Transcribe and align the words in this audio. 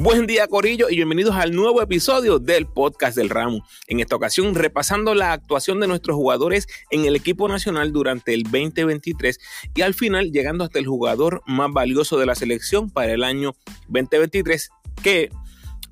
Buen 0.00 0.28
día 0.28 0.46
Corillo 0.46 0.88
y 0.88 0.94
bienvenidos 0.94 1.34
al 1.34 1.56
nuevo 1.56 1.82
episodio 1.82 2.38
del 2.38 2.68
podcast 2.68 3.16
del 3.16 3.30
Ramo. 3.30 3.66
En 3.88 3.98
esta 3.98 4.14
ocasión 4.14 4.54
repasando 4.54 5.12
la 5.12 5.32
actuación 5.32 5.80
de 5.80 5.88
nuestros 5.88 6.14
jugadores 6.14 6.68
en 6.92 7.04
el 7.04 7.16
equipo 7.16 7.48
nacional 7.48 7.92
durante 7.92 8.32
el 8.32 8.44
2023 8.44 9.40
y 9.74 9.82
al 9.82 9.94
final 9.94 10.30
llegando 10.30 10.62
hasta 10.62 10.78
el 10.78 10.86
jugador 10.86 11.42
más 11.48 11.72
valioso 11.72 12.16
de 12.16 12.26
la 12.26 12.36
selección 12.36 12.90
para 12.90 13.12
el 13.12 13.24
año 13.24 13.56
2023 13.88 14.70
que 15.02 15.30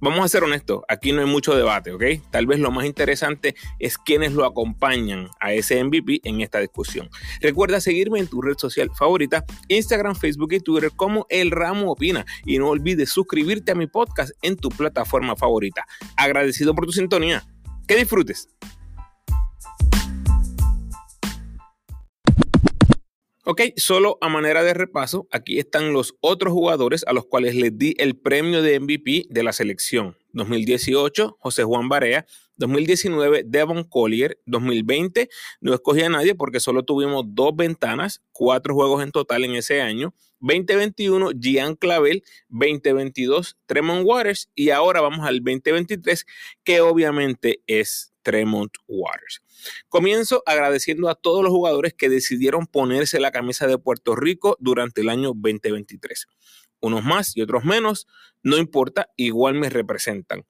vamos 0.00 0.24
a 0.24 0.28
ser 0.28 0.44
honestos, 0.44 0.82
aquí 0.88 1.12
no 1.12 1.20
hay 1.20 1.26
mucho 1.26 1.56
debate, 1.56 1.92
¿ok? 1.92 2.02
Tal 2.30 2.46
vez 2.46 2.58
lo 2.58 2.70
más 2.70 2.86
interesante 2.86 3.54
es 3.78 3.98
quienes 3.98 4.32
lo 4.32 4.44
acompañan 4.44 5.28
a 5.40 5.52
ese 5.52 5.82
MVP 5.82 6.20
en 6.24 6.40
esta 6.40 6.58
discusión. 6.60 7.08
Recuerda 7.40 7.80
seguirme 7.80 8.18
en 8.18 8.26
tu 8.26 8.42
red 8.42 8.56
social 8.58 8.90
favorita, 8.96 9.44
Instagram, 9.68 10.14
Facebook 10.14 10.52
y 10.52 10.60
Twitter 10.60 10.90
como 10.94 11.26
El 11.28 11.50
Ramo 11.50 11.90
Opina 11.90 12.24
y 12.44 12.58
no 12.58 12.68
olvides 12.68 13.10
suscribirte 13.10 13.72
a 13.72 13.74
mi 13.74 13.86
podcast 13.86 14.32
en 14.42 14.56
tu 14.56 14.68
plataforma 14.68 15.36
favorita. 15.36 15.84
Agradecido 16.16 16.74
por 16.74 16.86
tu 16.86 16.92
sintonía. 16.92 17.44
Que 17.86 17.96
disfrutes. 17.96 18.48
Ok, 23.48 23.60
solo 23.76 24.18
a 24.22 24.28
manera 24.28 24.64
de 24.64 24.74
repaso, 24.74 25.28
aquí 25.30 25.60
están 25.60 25.92
los 25.92 26.16
otros 26.20 26.52
jugadores 26.52 27.04
a 27.06 27.12
los 27.12 27.26
cuales 27.26 27.54
les 27.54 27.78
di 27.78 27.94
el 27.98 28.18
premio 28.18 28.60
de 28.60 28.80
MVP 28.80 29.26
de 29.30 29.42
la 29.44 29.52
selección. 29.52 30.16
2018, 30.32 31.36
José 31.38 31.62
Juan 31.62 31.88
Barea. 31.88 32.26
2019, 32.56 33.44
Devon 33.46 33.84
Collier. 33.84 34.36
2020, 34.46 35.28
no 35.60 35.74
escogí 35.74 36.02
a 36.02 36.08
nadie 36.08 36.34
porque 36.34 36.58
solo 36.58 36.82
tuvimos 36.82 37.22
dos 37.28 37.54
ventanas, 37.54 38.20
cuatro 38.32 38.74
juegos 38.74 39.04
en 39.04 39.12
total 39.12 39.44
en 39.44 39.54
ese 39.54 39.80
año. 39.80 40.12
2021, 40.40 41.30
Gian 41.40 41.76
Clavel. 41.76 42.24
2022, 42.48 43.56
Tremont 43.66 44.04
Waters. 44.04 44.50
Y 44.56 44.70
ahora 44.70 45.00
vamos 45.00 45.24
al 45.24 45.36
2023, 45.36 46.26
que 46.64 46.80
obviamente 46.80 47.62
es 47.68 48.12
Tremont 48.26 48.72
Waters. 48.88 49.40
Comienzo 49.88 50.42
agradeciendo 50.46 51.08
a 51.08 51.14
todos 51.14 51.44
los 51.44 51.52
jugadores 51.52 51.94
que 51.94 52.08
decidieron 52.08 52.66
ponerse 52.66 53.20
la 53.20 53.30
camisa 53.30 53.68
de 53.68 53.78
Puerto 53.78 54.16
Rico 54.16 54.56
durante 54.58 55.02
el 55.02 55.10
año 55.10 55.28
2023. 55.28 56.26
Unos 56.80 57.04
más 57.04 57.36
y 57.36 57.42
otros 57.42 57.64
menos, 57.64 58.08
no 58.42 58.56
importa, 58.56 59.12
igual 59.16 59.54
me 59.54 59.70
representan 59.70 60.44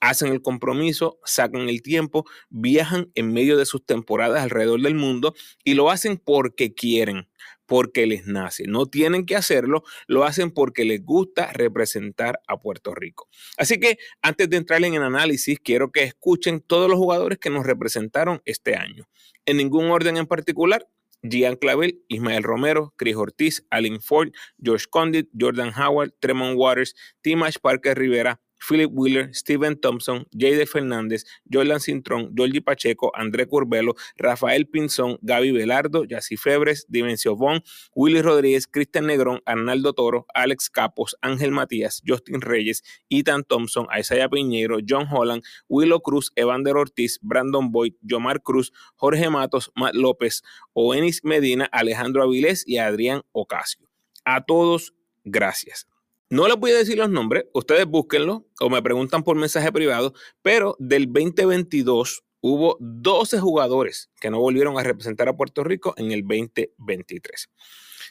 hacen 0.00 0.32
el 0.32 0.42
compromiso, 0.42 1.18
sacan 1.24 1.68
el 1.68 1.82
tiempo, 1.82 2.24
viajan 2.48 3.10
en 3.14 3.32
medio 3.32 3.56
de 3.56 3.66
sus 3.66 3.84
temporadas 3.84 4.42
alrededor 4.42 4.80
del 4.80 4.94
mundo 4.94 5.34
y 5.62 5.74
lo 5.74 5.90
hacen 5.90 6.16
porque 6.16 6.74
quieren, 6.74 7.28
porque 7.66 8.06
les 8.06 8.26
nace. 8.26 8.64
No 8.66 8.86
tienen 8.86 9.26
que 9.26 9.36
hacerlo, 9.36 9.84
lo 10.06 10.24
hacen 10.24 10.50
porque 10.50 10.84
les 10.84 11.04
gusta 11.04 11.52
representar 11.52 12.40
a 12.48 12.60
Puerto 12.60 12.94
Rico. 12.94 13.28
Así 13.56 13.78
que 13.78 13.98
antes 14.22 14.48
de 14.50 14.56
entrar 14.56 14.82
en 14.82 14.94
el 14.94 15.02
análisis, 15.02 15.60
quiero 15.60 15.92
que 15.92 16.02
escuchen 16.02 16.60
todos 16.60 16.88
los 16.88 16.98
jugadores 16.98 17.38
que 17.38 17.50
nos 17.50 17.66
representaron 17.66 18.42
este 18.44 18.74
año. 18.74 19.08
En 19.46 19.58
ningún 19.58 19.90
orden 19.90 20.16
en 20.16 20.26
particular, 20.26 20.86
Gian 21.22 21.56
Clavel, 21.56 22.02
Ismael 22.08 22.42
Romero, 22.42 22.94
Chris 22.96 23.16
Ortiz, 23.16 23.66
Alin 23.70 24.00
Ford, 24.00 24.30
George 24.62 24.86
Condit, 24.88 25.28
Jordan 25.38 25.72
Howard, 25.76 26.14
Tremont 26.18 26.56
Waters, 26.56 26.94
Timash 27.20 27.58
Parker 27.60 27.98
Rivera, 27.98 28.40
Philip 28.60 28.90
Wheeler, 28.92 29.34
Steven 29.34 29.80
Thompson, 29.80 30.26
Jade 30.32 30.66
Fernández, 30.66 31.24
Jordan 31.50 31.80
Cintrón, 31.80 32.32
Georgie 32.36 32.60
Pacheco, 32.60 33.10
André 33.14 33.46
Curbelo, 33.46 33.94
Rafael 34.16 34.66
Pinzón, 34.66 35.18
Gaby 35.22 35.52
Velardo, 35.52 36.04
Yací 36.04 36.36
Febres, 36.36 36.86
Dimensio 36.88 37.36
Von, 37.36 37.62
Willy 37.94 38.22
Rodríguez, 38.22 38.66
Cristian 38.66 39.06
Negrón, 39.06 39.40
Arnaldo 39.46 39.92
Toro, 39.92 40.26
Alex 40.34 40.70
Capos, 40.70 41.16
Ángel 41.22 41.50
Matías, 41.50 42.02
Justin 42.06 42.40
Reyes, 42.40 42.82
Ethan 43.08 43.44
Thompson, 43.44 43.86
Isaiah 43.98 44.28
Piñero, 44.28 44.78
John 44.86 45.06
Holland, 45.10 45.42
Willow 45.68 46.00
Cruz, 46.00 46.32
Evander 46.36 46.76
Ortiz, 46.76 47.18
Brandon 47.22 47.70
Boyd, 47.72 47.94
Yomar 48.02 48.42
Cruz, 48.42 48.72
Jorge 48.96 49.30
Matos, 49.30 49.70
Matt 49.74 49.94
López, 49.94 50.42
Oenis 50.72 51.24
Medina, 51.24 51.68
Alejandro 51.72 52.22
Avilés 52.22 52.64
y 52.66 52.78
Adrián 52.78 53.22
Ocasio. 53.32 53.88
A 54.24 54.44
todos, 54.44 54.94
gracias. 55.24 55.86
No 56.32 56.46
les 56.46 56.56
voy 56.56 56.70
a 56.70 56.76
decir 56.76 56.96
los 56.96 57.10
nombres, 57.10 57.46
ustedes 57.52 57.86
búsquenlo 57.86 58.46
o 58.60 58.70
me 58.70 58.80
preguntan 58.80 59.24
por 59.24 59.34
mensaje 59.34 59.72
privado, 59.72 60.14
pero 60.42 60.76
del 60.78 61.06
2022 61.06 62.22
hubo 62.40 62.76
12 62.78 63.40
jugadores 63.40 64.12
que 64.20 64.30
no 64.30 64.38
volvieron 64.38 64.78
a 64.78 64.84
representar 64.84 65.28
a 65.28 65.36
Puerto 65.36 65.64
Rico 65.64 65.92
en 65.96 66.12
el 66.12 66.22
2023. 66.22 67.50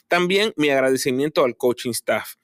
También 0.06 0.52
mi 0.56 0.68
agradecimiento 0.68 1.46
al 1.46 1.56
coaching 1.56 1.92
staff. 1.92 2.34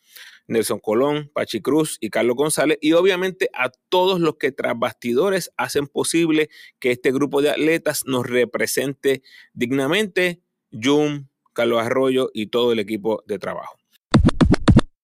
Nelson 0.48 0.78
Colón, 0.78 1.30
Pachi 1.34 1.60
Cruz 1.60 1.98
y 2.00 2.08
Carlos 2.08 2.36
González, 2.36 2.78
y 2.80 2.92
obviamente 2.92 3.50
a 3.52 3.70
todos 3.90 4.18
los 4.18 4.36
que 4.36 4.52
tras 4.52 4.78
bastidores 4.78 5.52
hacen 5.58 5.88
posible 5.88 6.48
que 6.78 6.92
este 6.92 7.12
grupo 7.12 7.42
de 7.42 7.50
atletas 7.50 8.04
nos 8.06 8.26
represente 8.26 9.22
dignamente, 9.52 10.40
Jum, 10.72 11.26
Carlos 11.52 11.82
Arroyo 11.82 12.30
y 12.32 12.46
todo 12.46 12.72
el 12.72 12.78
equipo 12.78 13.24
de 13.26 13.38
trabajo. 13.38 13.76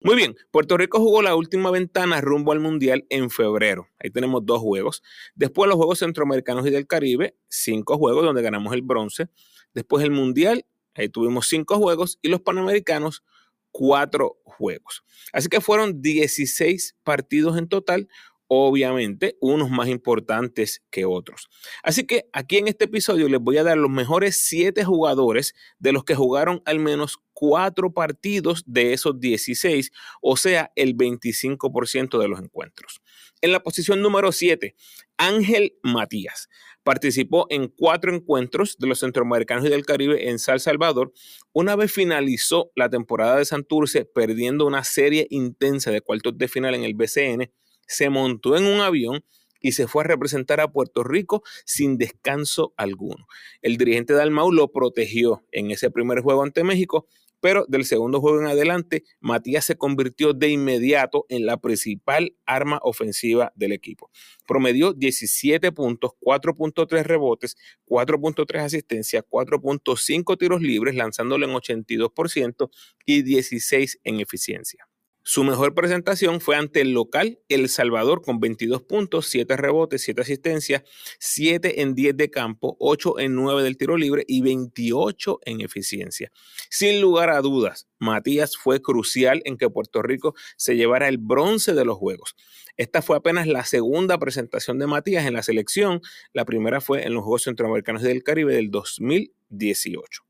Muy 0.02 0.16
bien, 0.16 0.38
Puerto 0.52 0.78
Rico 0.78 1.00
jugó 1.00 1.22
la 1.22 1.36
última 1.36 1.72
ventana 1.72 2.22
rumbo 2.22 2.54
al 2.54 2.62
Mundial 2.62 3.06
en 3.10 3.30
febrero. 3.30 3.90
Ahí 4.00 4.10
tenemos 4.10 4.46
dos 4.46 4.62
juegos. 4.62 5.04
Después 5.36 5.68
los 5.68 5.76
Juegos 5.76 6.00
Centroamericanos 6.00 6.66
y 6.66 6.70
del 6.70 6.88
Caribe, 6.88 7.36
cinco 7.50 7.98
juegos 7.98 8.24
donde 8.24 8.42
ganamos 8.42 8.74
el 8.74 8.82
bronce. 8.82 9.28
Después 9.74 10.06
el 10.06 10.12
Mundial, 10.12 10.66
ahí 10.96 11.10
tuvimos 11.10 11.48
cinco 11.48 11.76
juegos. 11.76 12.18
Y 12.22 12.30
los 12.30 12.40
Panamericanos, 12.40 13.26
cuatro 13.72 14.38
juegos. 14.46 15.04
Así 15.34 15.50
que 15.50 15.60
fueron 15.60 16.02
16 16.02 16.96
partidos 17.04 17.58
en 17.58 17.68
total, 17.68 18.08
obviamente 18.50 19.38
unos 19.40 19.70
más 19.70 19.88
importantes 19.88 20.84
que 20.90 21.06
otros. 21.06 21.50
Así 21.84 22.06
que 22.06 22.26
aquí 22.34 22.58
en 22.58 22.68
este 22.68 22.86
episodio 22.86 23.30
les 23.30 23.40
voy 23.40 23.58
a 23.58 23.64
dar 23.64 23.78
los 23.78 23.92
mejores 23.92 24.42
siete 24.42 24.84
jugadores 24.84 25.54
de 25.78 25.94
los 25.94 26.04
que 26.04 26.16
jugaron 26.16 26.62
al 26.66 26.80
menos 26.80 27.20
cuatro 27.34 27.94
partidos 27.94 28.64
de 28.66 28.92
esos 28.92 29.20
16, 29.20 29.92
o 30.22 30.36
sea, 30.36 30.72
el 30.76 30.98
25% 30.98 32.20
de 32.20 32.28
los 32.28 32.42
encuentros. 32.42 33.02
En 33.40 33.52
la 33.52 33.62
posición 33.62 34.02
número 34.02 34.32
7, 34.32 34.76
Ángel 35.18 35.78
Matías. 35.84 36.50
Participó 36.84 37.46
en 37.50 37.68
cuatro 37.68 38.14
encuentros 38.14 38.78
de 38.80 38.88
los 38.88 39.00
centroamericanos 39.00 39.66
y 39.66 39.70
del 39.70 39.86
Caribe 39.86 40.30
en 40.30 40.40
San 40.40 40.60
Salvador. 40.60 41.14
Una 41.54 41.76
vez 41.76 41.92
finalizó 41.92 42.72
la 42.76 42.90
temporada 42.90 43.38
de 43.38 43.46
Santurce, 43.46 44.06
perdiendo 44.06 44.66
una 44.66 44.84
serie 44.84 45.28
intensa 45.30 45.92
de 45.92 46.02
cuartos 46.02 46.38
de 46.38 46.48
final 46.48 46.74
en 46.74 46.84
el 46.84 46.96
BCN, 46.96 47.52
se 47.90 48.10
montó 48.10 48.56
en 48.56 48.64
un 48.64 48.80
avión 48.80 49.26
y 49.60 49.74
se 49.74 49.88
fue 49.88 50.04
a 50.04 50.08
representar 50.08 50.62
a 50.62 50.72
Puerto 50.72 51.04
Rico 51.04 51.44
sin 51.66 51.98
descanso 51.98 52.74
alguno. 52.78 53.28
El 53.62 53.76
dirigente 53.76 54.14
de 54.14 54.22
Almau 54.22 54.54
lo 54.54 54.72
protegió 54.72 55.44
en 55.52 55.72
ese 55.72 55.92
primer 55.92 56.22
juego 56.22 56.44
ante 56.44 56.64
México 56.64 57.08
pero 57.42 57.66
del 57.68 57.86
segundo 57.86 58.20
juego 58.20 58.42
en 58.42 58.48
adelante, 58.48 59.04
Matías 59.20 59.66
se 59.66 59.78
convirtió 59.78 60.34
de 60.34 60.50
inmediato 60.50 61.26
en 61.30 61.46
la 61.46 61.58
principal 61.58 62.36
arma 62.46 62.80
ofensiva 62.84 63.54
del 63.56 63.72
equipo. 63.72 64.12
Promedió 64.48 64.94
17 64.94 65.72
puntos, 65.72 66.12
4.3 66.22 67.04
rebotes, 67.04 67.56
4.3 67.86 68.60
asistencias, 68.60 69.24
4.5 69.30 70.38
tiros 70.38 70.62
libres, 70.62 70.96
lanzándolo 70.96 71.46
en 71.46 71.54
82% 71.54 72.70
y 73.06 73.22
16 73.22 74.00
en 74.04 74.20
eficiencia. 74.20 74.89
Su 75.30 75.44
mejor 75.44 75.76
presentación 75.76 76.42
fue 76.42 76.56
ante 76.56 76.82
el 76.82 76.92
local 76.92 77.38
El 77.50 77.70
Salvador 77.70 78.24
con 78.24 78.40
22 78.40 78.82
puntos, 78.82 79.28
7 79.28 79.58
rebotes, 79.58 80.02
7 80.02 80.22
asistencias, 80.22 80.82
7 81.20 81.84
en 81.84 81.94
10 81.94 82.18
de 82.18 82.32
campo, 82.32 82.76
8 82.80 83.20
en 83.20 83.36
9 83.36 83.62
del 83.62 83.78
tiro 83.78 83.96
libre 83.96 84.24
y 84.28 84.42
28 84.42 85.40
en 85.46 85.62
eficiencia. 85.62 86.32
Sin 86.72 87.00
lugar 87.00 87.30
a 87.30 87.42
dudas, 87.42 87.88
Matías 88.00 88.58
fue 88.58 88.82
crucial 88.82 89.44
en 89.46 89.60
que 89.60 89.70
Puerto 89.70 90.02
Rico 90.02 90.34
se 90.58 90.76
llevara 90.76 91.08
el 91.08 91.20
bronce 91.20 91.76
de 91.76 91.86
los 91.86 92.00
Juegos. 92.00 92.36
Esta 92.76 93.04
fue 93.04 93.16
apenas 93.16 93.46
la 93.46 93.66
segunda 93.66 94.18
presentación 94.18 94.80
de 94.80 94.88
Matías 94.88 95.28
en 95.28 95.36
la 95.36 95.44
selección. 95.44 96.02
La 96.34 96.44
primera 96.44 96.82
fue 96.82 97.06
en 97.06 97.14
los 97.14 97.22
Juegos 97.22 97.44
Centroamericanos 97.44 98.02
del 98.02 98.24
Caribe 98.24 98.56
del 98.56 98.72
2018. 98.72 100.24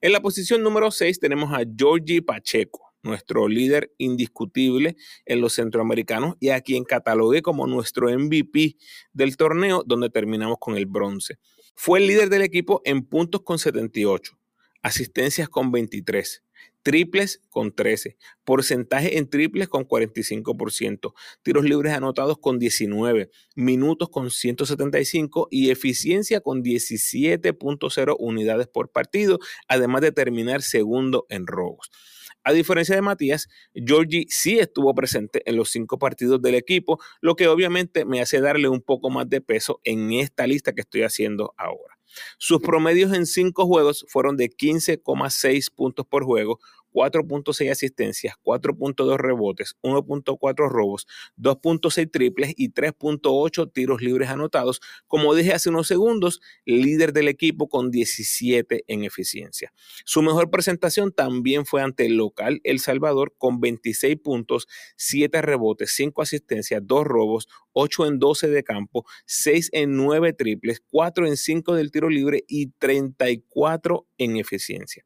En 0.00 0.12
la 0.12 0.20
posición 0.20 0.62
número 0.62 0.92
6 0.92 1.18
tenemos 1.18 1.52
a 1.52 1.64
Georgie 1.76 2.22
Pacheco 2.22 2.93
nuestro 3.04 3.46
líder 3.46 3.92
indiscutible 3.98 4.96
en 5.24 5.40
los 5.40 5.54
centroamericanos 5.54 6.36
y 6.40 6.48
a 6.48 6.60
quien 6.60 6.84
catalogué 6.84 7.42
como 7.42 7.66
nuestro 7.66 8.08
MVP 8.10 8.76
del 9.12 9.36
torneo, 9.36 9.84
donde 9.86 10.10
terminamos 10.10 10.56
con 10.58 10.76
el 10.76 10.86
bronce. 10.86 11.38
Fue 11.76 12.00
el 12.00 12.06
líder 12.06 12.28
del 12.30 12.42
equipo 12.42 12.82
en 12.84 13.04
puntos 13.04 13.42
con 13.42 13.58
78, 13.58 14.36
asistencias 14.82 15.48
con 15.48 15.70
23, 15.70 16.42
triples 16.84 17.42
con 17.48 17.74
13, 17.74 18.16
porcentaje 18.44 19.18
en 19.18 19.28
triples 19.28 19.68
con 19.68 19.88
45%, 19.88 21.14
tiros 21.42 21.64
libres 21.64 21.94
anotados 21.94 22.38
con 22.38 22.58
19, 22.58 23.30
minutos 23.56 24.10
con 24.10 24.30
175 24.30 25.48
y 25.50 25.70
eficiencia 25.70 26.40
con 26.40 26.62
17.0 26.62 28.16
unidades 28.18 28.68
por 28.68 28.92
partido, 28.92 29.38
además 29.66 30.02
de 30.02 30.12
terminar 30.12 30.62
segundo 30.62 31.26
en 31.30 31.46
robos. 31.46 31.90
A 32.44 32.52
diferencia 32.52 32.94
de 32.94 33.00
Matías, 33.00 33.48
Georgie 33.74 34.26
sí 34.28 34.58
estuvo 34.58 34.94
presente 34.94 35.42
en 35.46 35.56
los 35.56 35.70
cinco 35.70 35.98
partidos 35.98 36.42
del 36.42 36.54
equipo, 36.54 37.00
lo 37.22 37.36
que 37.36 37.48
obviamente 37.48 38.04
me 38.04 38.20
hace 38.20 38.40
darle 38.40 38.68
un 38.68 38.82
poco 38.82 39.08
más 39.08 39.28
de 39.28 39.40
peso 39.40 39.80
en 39.82 40.12
esta 40.12 40.46
lista 40.46 40.74
que 40.74 40.82
estoy 40.82 41.02
haciendo 41.02 41.54
ahora. 41.56 41.98
Sus 42.38 42.60
promedios 42.60 43.12
en 43.12 43.26
cinco 43.26 43.66
juegos 43.66 44.04
fueron 44.08 44.36
de 44.36 44.50
15,6 44.50 45.72
puntos 45.74 46.06
por 46.06 46.24
juego, 46.24 46.60
4.6 46.94 47.70
asistencias, 47.70 48.36
4.2 48.44 49.18
rebotes, 49.18 49.76
1.4 49.82 50.68
robos, 50.70 51.06
2.6 51.36 52.10
triples 52.10 52.54
y 52.56 52.70
3.8 52.70 53.72
tiros 53.72 54.00
libres 54.00 54.30
anotados. 54.30 54.80
Como 55.08 55.34
dije 55.34 55.52
hace 55.52 55.68
unos 55.68 55.88
segundos, 55.88 56.40
líder 56.64 57.12
del 57.12 57.28
equipo 57.28 57.68
con 57.68 57.90
17 57.90 58.84
en 58.86 59.04
eficiencia. 59.04 59.72
Su 60.04 60.22
mejor 60.22 60.50
presentación 60.50 61.12
también 61.12 61.66
fue 61.66 61.82
ante 61.82 62.06
el 62.06 62.16
local 62.16 62.60
El 62.62 62.78
Salvador 62.78 63.34
con 63.36 63.60
26 63.60 64.16
puntos, 64.18 64.68
7 64.96 65.42
rebotes, 65.42 65.92
5 65.94 66.22
asistencias, 66.22 66.80
2 66.84 67.04
robos, 67.04 67.48
8 67.74 68.06
en 68.06 68.18
12 68.18 68.48
de 68.48 68.64
campo, 68.64 69.04
6 69.26 69.70
en 69.72 69.96
9 69.96 70.32
triples, 70.32 70.82
4 70.90 71.26
en 71.26 71.36
5 71.36 71.74
del 71.74 71.90
tiro 71.90 72.08
libre 72.08 72.44
y 72.48 72.70
34 72.78 74.06
en 74.16 74.38
eficiencia. 74.38 75.04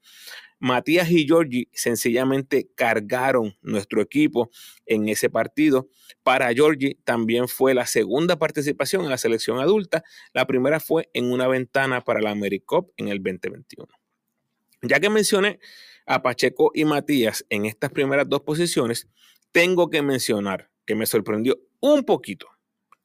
Matías 0.60 1.10
y 1.10 1.24
Giorgi 1.24 1.68
sencillamente 1.72 2.68
cargaron 2.74 3.56
nuestro 3.62 4.02
equipo 4.02 4.50
en 4.86 5.08
ese 5.08 5.30
partido. 5.30 5.88
Para 6.22 6.52
Giorgi 6.52 6.94
también 7.04 7.46
fue 7.46 7.74
la 7.74 7.86
segunda 7.86 8.38
participación 8.38 9.04
en 9.04 9.10
la 9.10 9.18
selección 9.18 9.60
adulta. 9.60 10.02
La 10.32 10.46
primera 10.46 10.80
fue 10.80 11.08
en 11.12 11.30
una 11.30 11.46
ventana 11.46 12.02
para 12.02 12.20
la 12.20 12.30
AmeriCup 12.30 12.92
en 12.96 13.08
el 13.08 13.22
2021. 13.22 13.86
Ya 14.82 14.98
que 15.00 15.10
mencioné 15.10 15.60
a 16.06 16.22
Pacheco 16.22 16.72
y 16.74 16.84
Matías 16.84 17.44
en 17.50 17.66
estas 17.66 17.90
primeras 17.90 18.28
dos 18.28 18.40
posiciones, 18.40 19.08
tengo 19.52 19.90
que 19.90 20.02
mencionar 20.02 20.70
que 20.86 20.94
me 20.94 21.06
sorprendió 21.06 21.58
un 21.80 22.04
poquito, 22.04 22.48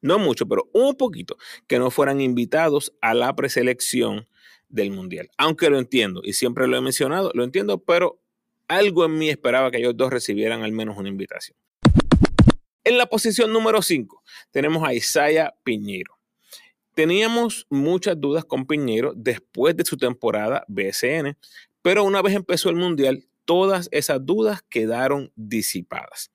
no 0.04 0.20
mucho, 0.20 0.46
pero 0.48 0.70
un 0.74 0.96
poquito, 0.96 1.38
que 1.66 1.80
no 1.80 1.90
fueran 1.90 2.22
invitados 2.22 2.94
a 3.02 3.14
la 3.14 3.34
preselección 3.36 4.28
del 4.70 4.92
Mundial. 4.92 5.30
Aunque 5.38 5.70
lo 5.70 5.80
entiendo, 5.80 6.22
y 6.24 6.34
siempre 6.34 6.68
lo 6.68 6.78
he 6.78 6.82
mencionado, 6.82 7.32
lo 7.34 7.44
entiendo, 7.44 7.80
pero 7.80 8.20
algo 8.68 9.06
en 9.06 9.18
mí 9.18 9.30
esperaba 9.30 9.72
que 9.72 9.78
ellos 9.78 9.96
dos 9.96 10.12
recibieran 10.12 10.62
al 10.62 10.74
menos 10.74 10.98
una 10.98 11.10
invitación. 11.10 11.58
En 12.84 12.98
la 12.98 13.06
posición 13.06 13.54
número 13.54 13.82
5 13.82 14.22
tenemos 14.52 14.86
a 14.86 14.94
Isaiah 14.94 15.54
Piñero. 15.64 16.20
Teníamos 16.94 17.66
muchas 17.70 18.20
dudas 18.20 18.44
con 18.44 18.68
Piñero 18.68 19.14
después 19.16 19.76
de 19.78 19.86
su 19.86 19.96
temporada 19.96 20.66
BSN, 20.68 21.38
pero 21.82 22.04
una 22.04 22.22
vez 22.22 22.36
empezó 22.36 22.70
el 22.70 22.76
Mundial, 22.76 23.26
todas 23.46 23.88
esas 23.92 24.26
dudas 24.26 24.64
quedaron 24.70 25.32
disipadas. 25.36 26.32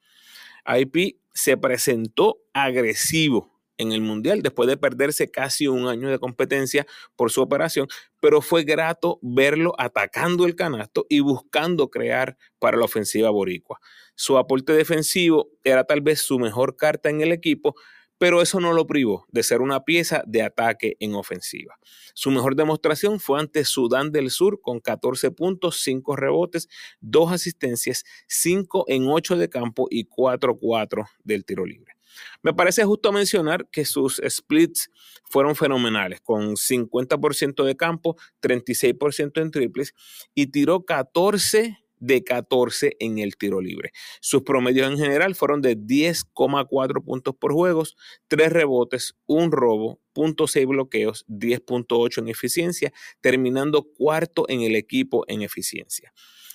IP 0.66 1.18
se 1.34 1.56
presentó 1.56 2.38
agresivo 2.54 3.57
en 3.78 3.92
el 3.92 4.00
Mundial 4.00 4.42
después 4.42 4.68
de 4.68 4.76
perderse 4.76 5.30
casi 5.30 5.66
un 5.66 5.88
año 5.88 6.10
de 6.10 6.18
competencia 6.18 6.86
por 7.16 7.30
su 7.30 7.40
operación, 7.40 7.88
pero 8.20 8.42
fue 8.42 8.64
grato 8.64 9.18
verlo 9.22 9.74
atacando 9.78 10.44
el 10.44 10.54
canasto 10.54 11.06
y 11.08 11.20
buscando 11.20 11.88
crear 11.88 12.36
para 12.58 12.76
la 12.76 12.84
ofensiva 12.84 13.30
boricua. 13.30 13.80
Su 14.14 14.36
aporte 14.36 14.72
defensivo 14.72 15.48
era 15.64 15.84
tal 15.84 16.00
vez 16.00 16.20
su 16.20 16.38
mejor 16.38 16.76
carta 16.76 17.08
en 17.08 17.20
el 17.20 17.32
equipo, 17.32 17.74
pero 18.18 18.42
eso 18.42 18.58
no 18.58 18.72
lo 18.72 18.86
privó 18.86 19.26
de 19.28 19.44
ser 19.44 19.60
una 19.60 19.84
pieza 19.84 20.22
de 20.26 20.42
ataque 20.42 20.96
en 20.98 21.14
ofensiva. 21.14 21.78
Su 22.14 22.32
mejor 22.32 22.56
demostración 22.56 23.20
fue 23.20 23.38
ante 23.38 23.64
Sudán 23.64 24.10
del 24.10 24.30
Sur 24.30 24.60
con 24.60 24.80
14 24.80 25.30
puntos, 25.30 25.80
5 25.82 26.16
rebotes, 26.16 26.68
2 27.00 27.32
asistencias, 27.32 28.04
5 28.26 28.86
en 28.88 29.06
8 29.06 29.36
de 29.36 29.48
campo 29.48 29.86
y 29.88 30.06
4-4 30.06 31.06
del 31.22 31.44
tiro 31.44 31.64
libre. 31.64 31.97
Me 32.42 32.54
parece 32.54 32.84
justo 32.84 33.12
mencionar 33.12 33.68
que 33.70 33.84
sus 33.84 34.20
splits 34.26 34.90
fueron 35.24 35.56
fenomenales, 35.56 36.20
con 36.20 36.56
50% 36.56 37.64
de 37.64 37.76
campo, 37.76 38.16
36% 38.42 39.42
en 39.42 39.50
triples 39.50 39.94
y 40.34 40.48
tiró 40.48 40.84
14 40.84 41.78
de 42.00 42.22
14 42.22 42.96
en 43.00 43.18
el 43.18 43.36
tiro 43.36 43.60
libre. 43.60 43.92
Sus 44.20 44.42
promedios 44.42 44.90
en 44.90 44.98
general 44.98 45.34
fueron 45.34 45.62
de 45.62 45.76
10,4 45.76 47.04
puntos 47.04 47.34
por 47.34 47.52
juegos, 47.52 47.96
3 48.28 48.52
rebotes, 48.52 49.16
1 49.26 49.50
robo, 49.50 50.00
0.6 50.14 50.66
bloqueos, 50.66 51.24
10.8 51.28 52.18
en 52.18 52.28
eficiencia, 52.28 52.92
terminando 53.20 53.82
cuarto 53.82 54.44
en 54.48 54.62
el 54.62 54.76
equipo 54.76 55.24
en 55.28 55.42
eficiencia. 55.42 56.12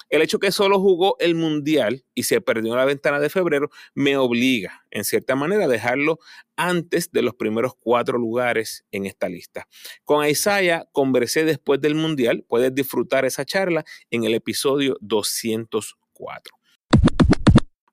El 0.10 0.22
hecho 0.22 0.40
que 0.40 0.52
solo 0.52 0.80
jugó 0.80 1.16
el 1.20 1.36
Mundial 1.36 2.06
y 2.14 2.24
se 2.24 2.42
perdió 2.42 2.76
la 2.76 2.86
ventana 2.86 3.20
de 3.20 3.30
febrero 3.30 3.70
me 3.94 4.18
obliga, 4.18 4.86
en 4.92 5.04
cierta 5.04 5.36
manera, 5.36 5.66
a 5.66 5.68
dejarlo 5.68 6.20
antes 6.56 7.12
de 7.12 7.22
los 7.22 7.36
primeros 7.36 7.74
cuatro 7.80 8.18
lugares 8.18 8.86
en 8.92 9.06
esta 9.06 9.30
lista. 9.30 9.68
Con 10.04 10.26
Isaiah 10.26 10.88
conversé 10.92 11.46
después 11.46 11.82
del 11.82 11.96
Mundial. 11.96 12.46
Puedes 12.48 12.74
disfrutar 12.74 13.26
esa 13.26 13.46
charla 13.46 13.84
en 14.10 14.24
el 14.24 14.34
episodio 14.34 14.98
204. 15.02 16.56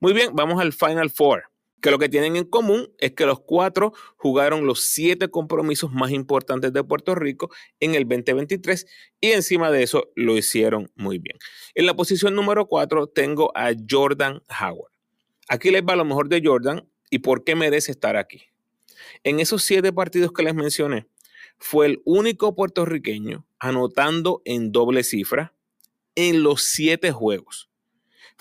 Muy 0.00 0.12
bien, 0.12 0.30
vamos 0.34 0.60
al 0.60 0.72
Final 0.72 1.10
Four 1.10 1.49
que 1.80 1.90
lo 1.90 1.98
que 1.98 2.08
tienen 2.08 2.36
en 2.36 2.44
común 2.44 2.92
es 2.98 3.12
que 3.12 3.26
los 3.26 3.40
cuatro 3.40 3.92
jugaron 4.16 4.66
los 4.66 4.80
siete 4.80 5.28
compromisos 5.28 5.92
más 5.92 6.10
importantes 6.10 6.72
de 6.72 6.84
Puerto 6.84 7.14
Rico 7.14 7.50
en 7.80 7.94
el 7.94 8.08
2023 8.08 8.86
y 9.20 9.32
encima 9.32 9.70
de 9.70 9.82
eso 9.82 10.10
lo 10.14 10.36
hicieron 10.36 10.90
muy 10.94 11.18
bien. 11.18 11.38
En 11.74 11.86
la 11.86 11.94
posición 11.94 12.34
número 12.34 12.66
cuatro 12.66 13.06
tengo 13.06 13.50
a 13.56 13.70
Jordan 13.88 14.42
Howard. 14.60 14.92
Aquí 15.48 15.70
les 15.70 15.82
va 15.82 15.96
lo 15.96 16.04
mejor 16.04 16.28
de 16.28 16.42
Jordan 16.44 16.88
y 17.10 17.20
por 17.20 17.44
qué 17.44 17.54
merece 17.54 17.90
estar 17.90 18.16
aquí. 18.16 18.42
En 19.24 19.40
esos 19.40 19.62
siete 19.62 19.92
partidos 19.92 20.32
que 20.32 20.42
les 20.42 20.54
mencioné, 20.54 21.06
fue 21.58 21.86
el 21.86 22.02
único 22.04 22.54
puertorriqueño 22.54 23.46
anotando 23.58 24.40
en 24.44 24.72
doble 24.72 25.04
cifra 25.04 25.54
en 26.14 26.42
los 26.42 26.62
siete 26.62 27.12
juegos. 27.12 27.69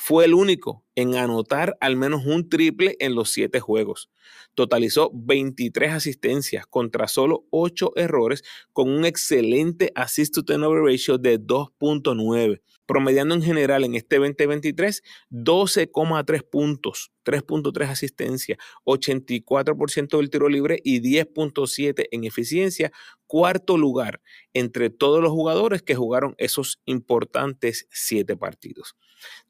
Fue 0.02 0.24
el 0.24 0.34
único 0.34 0.86
en 0.96 1.16
anotar 1.16 1.76
al 1.82 1.98
menos 1.98 2.26
un 2.26 2.48
triple 2.48 2.96
en 3.02 3.16
los 3.16 3.32
siete 3.32 3.60
juegos. 3.60 4.10
Totalizó 4.56 5.12
23 5.14 5.92
asistencias 5.92 6.66
contra 6.66 7.10
solo 7.10 7.44
8 7.50 7.92
errores 7.98 8.44
con 8.72 8.90
un 8.90 9.04
excelente 9.04 9.92
assist 9.96 10.34
to 10.34 10.46
turnover 10.46 10.84
ratio 10.84 11.18
de 11.18 11.38
2.9 11.38 12.62
promediando 12.86 13.36
en 13.36 13.44
general 13.44 13.84
en 13.84 13.94
este 13.94 14.16
2023 14.16 15.04
12,3 15.30 16.44
puntos, 16.50 17.12
3.3 17.26 17.90
asistencia, 17.90 18.58
84% 18.86 20.18
del 20.18 20.30
tiro 20.30 20.48
libre 20.48 20.80
y 20.84 21.02
10.7 21.02 22.08
en 22.10 22.24
eficiencia, 22.24 22.92
cuarto 23.28 23.78
lugar 23.78 24.22
entre 24.54 24.90
todos 24.90 25.22
los 25.22 25.32
jugadores 25.32 25.84
que 25.84 25.94
jugaron 25.94 26.34
esos 26.38 26.82
importantes 26.86 27.86
siete 27.92 28.38
partidos. 28.38 28.96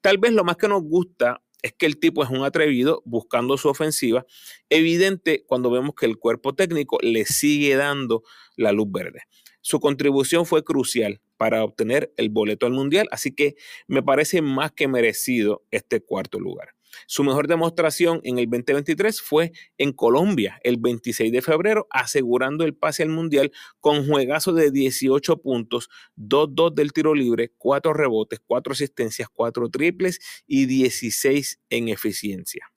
Tal 0.02 0.18
vez 0.18 0.34
lo 0.34 0.44
más 0.44 0.58
que 0.58 0.68
nos 0.68 0.84
gusta 0.84 1.42
es 1.62 1.74
que 1.74 1.86
el 1.86 2.00
tipo 2.00 2.24
es 2.24 2.30
un 2.30 2.44
atrevido 2.44 3.02
buscando 3.06 3.58
su 3.58 3.68
ofensiva, 3.70 4.26
evidente 4.70 5.44
cuando 5.46 5.70
vemos 5.70 5.94
que 5.96 6.06
el 6.06 6.18
cuerpo 6.18 6.56
técnico 6.56 6.98
le 7.02 7.26
sigue 7.26 7.76
dando 7.76 8.24
la 8.56 8.72
luz 8.72 8.92
verde. 8.92 9.24
Su 9.62 9.80
contribución 9.80 10.46
fue 10.46 10.64
crucial 10.64 11.22
para 11.38 11.64
obtener 11.64 12.14
el 12.18 12.30
boleto 12.30 12.66
al 12.66 12.74
Mundial, 12.74 13.08
así 13.12 13.34
que 13.34 13.56
me 13.88 14.02
parece 14.02 14.42
más 14.42 14.72
que 14.72 14.88
merecido 14.88 15.64
este 15.72 16.02
cuarto 16.02 16.40
lugar. 16.40 16.70
Su 17.08 17.24
mejor 17.24 17.48
demostración 17.48 18.22
en 18.24 18.40
el 18.40 18.46
2023 18.46 19.22
fue 19.22 19.52
en 19.78 19.94
Colombia 19.94 20.60
el 20.64 20.78
26 20.78 21.32
de 21.32 21.42
febrero, 21.42 21.88
asegurando 21.90 22.66
el 22.66 22.76
pase 22.76 23.04
al 23.04 23.10
Mundial 23.10 23.52
con 23.80 24.08
juegazo 24.08 24.54
de 24.54 24.72
18 24.72 25.42
puntos, 25.42 25.90
2-2 26.18 26.74
del 26.74 26.94
tiro 26.94 27.14
libre, 27.14 27.54
4 27.58 27.94
rebotes, 27.94 28.40
4 28.46 28.74
asistencias, 28.74 29.30
4 29.32 29.70
triples 29.70 30.20
y 30.48 30.66
16 30.66 31.60
en 31.70 31.90
eficiencia. 31.90 32.72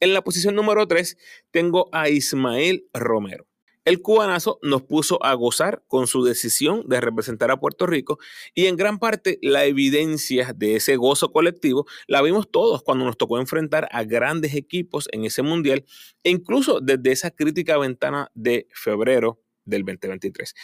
En 0.00 0.14
la 0.14 0.22
posición 0.22 0.54
número 0.54 0.86
3 0.86 1.16
tengo 1.50 1.88
a 1.92 2.08
Ismael 2.08 2.86
Romero. 2.92 3.47
El 3.88 4.02
cubanazo 4.02 4.58
nos 4.60 4.82
puso 4.82 5.24
a 5.24 5.32
gozar 5.32 5.82
con 5.88 6.06
su 6.06 6.22
decisión 6.22 6.86
de 6.86 7.00
representar 7.00 7.50
a 7.50 7.58
Puerto 7.58 7.86
Rico 7.86 8.18
y 8.54 8.66
en 8.66 8.76
gran 8.76 8.98
parte 8.98 9.38
la 9.40 9.64
evidencia 9.64 10.52
de 10.54 10.76
ese 10.76 10.96
gozo 10.96 11.32
colectivo 11.32 11.86
la 12.06 12.20
vimos 12.20 12.50
todos 12.50 12.82
cuando 12.82 13.06
nos 13.06 13.16
tocó 13.16 13.38
enfrentar 13.38 13.88
a 13.90 14.04
grandes 14.04 14.54
equipos 14.54 15.08
en 15.10 15.24
ese 15.24 15.40
mundial 15.40 15.86
e 16.22 16.28
incluso 16.28 16.80
desde 16.80 17.12
esa 17.12 17.30
crítica 17.30 17.78
ventana 17.78 18.30
de 18.34 18.68
febrero 18.74 19.40
del 19.64 19.86
2023. 19.86 20.54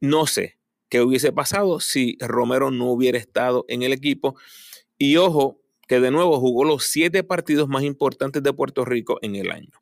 No 0.00 0.28
sé 0.28 0.60
qué 0.88 1.00
hubiese 1.00 1.32
pasado 1.32 1.80
si 1.80 2.16
Romero 2.20 2.70
no 2.70 2.92
hubiera 2.92 3.18
estado 3.18 3.64
en 3.66 3.82
el 3.82 3.92
equipo 3.92 4.36
y 4.96 5.16
ojo 5.16 5.60
que 5.88 5.98
de 5.98 6.12
nuevo 6.12 6.38
jugó 6.38 6.62
los 6.62 6.84
siete 6.84 7.24
partidos 7.24 7.66
más 7.66 7.82
importantes 7.82 8.40
de 8.40 8.52
Puerto 8.52 8.84
Rico 8.84 9.18
en 9.20 9.34
el 9.34 9.50
año. 9.50 9.72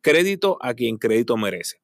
Crédito 0.00 0.56
a 0.62 0.72
quien 0.72 0.96
crédito 0.96 1.36
merece 1.36 1.82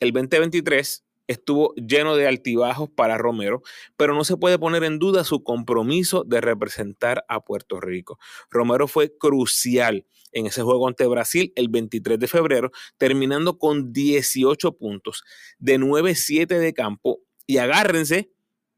el 0.00 0.12
2023 0.12 1.04
estuvo 1.28 1.74
lleno 1.74 2.16
de 2.16 2.26
altibajos 2.26 2.88
para 2.88 3.18
Romero, 3.18 3.62
pero 3.96 4.14
no 4.14 4.24
se 4.24 4.36
puede 4.36 4.58
poner 4.58 4.82
en 4.84 4.98
duda 4.98 5.24
su 5.24 5.44
compromiso 5.44 6.24
de 6.24 6.40
representar 6.40 7.24
a 7.28 7.44
Puerto 7.44 7.80
Rico. 7.80 8.18
Romero 8.50 8.88
fue 8.88 9.16
crucial 9.16 10.06
en 10.32 10.46
ese 10.46 10.62
juego 10.62 10.88
ante 10.88 11.06
Brasil 11.06 11.52
el 11.54 11.68
23 11.68 12.18
de 12.18 12.28
febrero, 12.28 12.70
terminando 12.96 13.58
con 13.58 13.92
18 13.92 14.72
puntos 14.72 15.22
de 15.58 15.78
9-7 15.78 16.46
de 16.46 16.72
campo 16.72 17.20
y 17.46 17.58
agárrense 17.58 18.30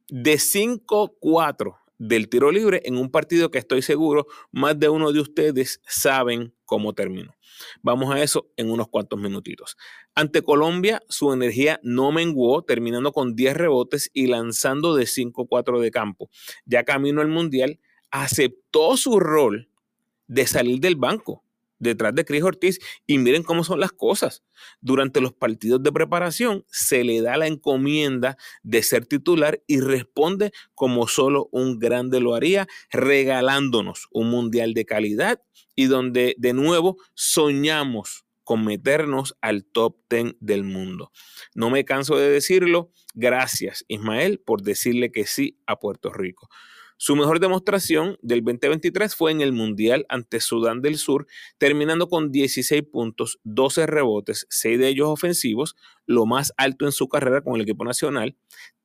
de 0.09 0.35
5-4 0.35 1.77
del 2.01 2.31
tiro 2.31 2.51
libre 2.51 2.81
en 2.87 2.97
un 2.97 3.11
partido 3.11 3.51
que 3.51 3.59
estoy 3.59 3.83
seguro 3.83 4.27
más 4.51 4.79
de 4.79 4.89
uno 4.89 5.13
de 5.13 5.21
ustedes 5.21 5.83
saben 5.87 6.55
cómo 6.65 6.95
terminó. 6.95 7.35
Vamos 7.83 8.11
a 8.11 8.23
eso 8.23 8.51
en 8.57 8.71
unos 8.71 8.89
cuantos 8.89 9.21
minutitos. 9.21 9.77
Ante 10.15 10.41
Colombia, 10.41 11.03
su 11.11 11.31
energía 11.31 11.79
no 11.83 12.11
menguó, 12.11 12.63
terminando 12.63 13.13
con 13.13 13.37
10 13.37 13.55
rebotes 13.55 14.11
y 14.15 14.29
lanzando 14.29 14.95
de 14.95 15.05
5-4 15.05 15.79
de 15.79 15.91
campo. 15.91 16.31
Ya 16.65 16.85
camino 16.85 17.21
al 17.21 17.29
Mundial, 17.29 17.79
aceptó 18.11 18.97
su 18.97 19.21
rol 19.21 19.69
de 20.27 20.47
salir 20.47 20.81
del 20.81 20.97
banco 20.97 21.45
detrás 21.81 22.15
de 22.15 22.25
Cris 22.25 22.45
Ortiz 22.45 22.79
y 23.07 23.19
miren 23.19 23.43
cómo 23.43 23.65
son 23.65 23.81
las 23.81 23.91
cosas. 23.91 24.45
Durante 24.81 25.21
los 25.21 25.33
partidos 25.33 25.83
de 25.83 25.91
preparación 25.91 26.65
se 26.69 27.03
le 27.03 27.21
da 27.23 27.37
la 27.37 27.49
encomienda 27.49 28.37
de 28.63 28.85
ser 28.85 29.07
titular 29.07 29.61
y 29.67 29.81
responde 29.81 30.53
como 30.75 31.09
solo 31.09 31.49
un 31.51 31.81
grande 31.81 32.21
lo 32.21 32.35
haría, 32.37 32.69
regalándonos 32.93 34.07
un 34.13 34.31
mundial 34.31 34.75
de 34.75 34.85
calidad 34.85 35.43
y 35.75 35.87
donde 35.87 36.37
de 36.39 36.53
nuevo 36.53 36.99
soñamos 37.15 38.25
con 38.45 38.65
meternos 38.65 39.37
al 39.41 39.65
top 39.65 39.97
10 40.11 40.35
del 40.41 40.65
mundo. 40.65 41.13
No 41.55 41.71
me 41.71 41.85
canso 41.85 42.17
de 42.17 42.31
decirlo. 42.31 42.91
Gracias, 43.15 43.85
Ismael, 43.87 44.41
por 44.41 44.63
decirle 44.63 45.13
que 45.13 45.25
sí 45.25 45.61
a 45.67 45.77
Puerto 45.77 46.13
Rico. 46.13 46.49
Su 47.03 47.17
mejor 47.17 47.41
demostración 47.41 48.19
del 48.21 48.45
2023 48.45 49.15
fue 49.15 49.33
en 49.33 49.41
el 49.41 49.53
Mundial 49.53 50.05
ante 50.11 50.39
Sudán 50.39 50.83
del 50.83 50.99
Sur, 50.99 51.27
terminando 51.57 52.11
con 52.11 52.31
16 52.31 52.83
puntos, 52.93 53.41
12 53.45 53.87
rebotes, 53.87 54.47
6 54.51 54.79
de 54.79 54.89
ellos 54.89 55.09
ofensivos, 55.09 55.77
lo 56.11 56.27
más 56.27 56.53
alto 56.57 56.87
en 56.87 56.93
su 56.93 57.09
carrera 57.09 57.41
con 57.41 57.55
el 57.55 57.61
equipo 57.61 57.85
nacional, 57.85 58.37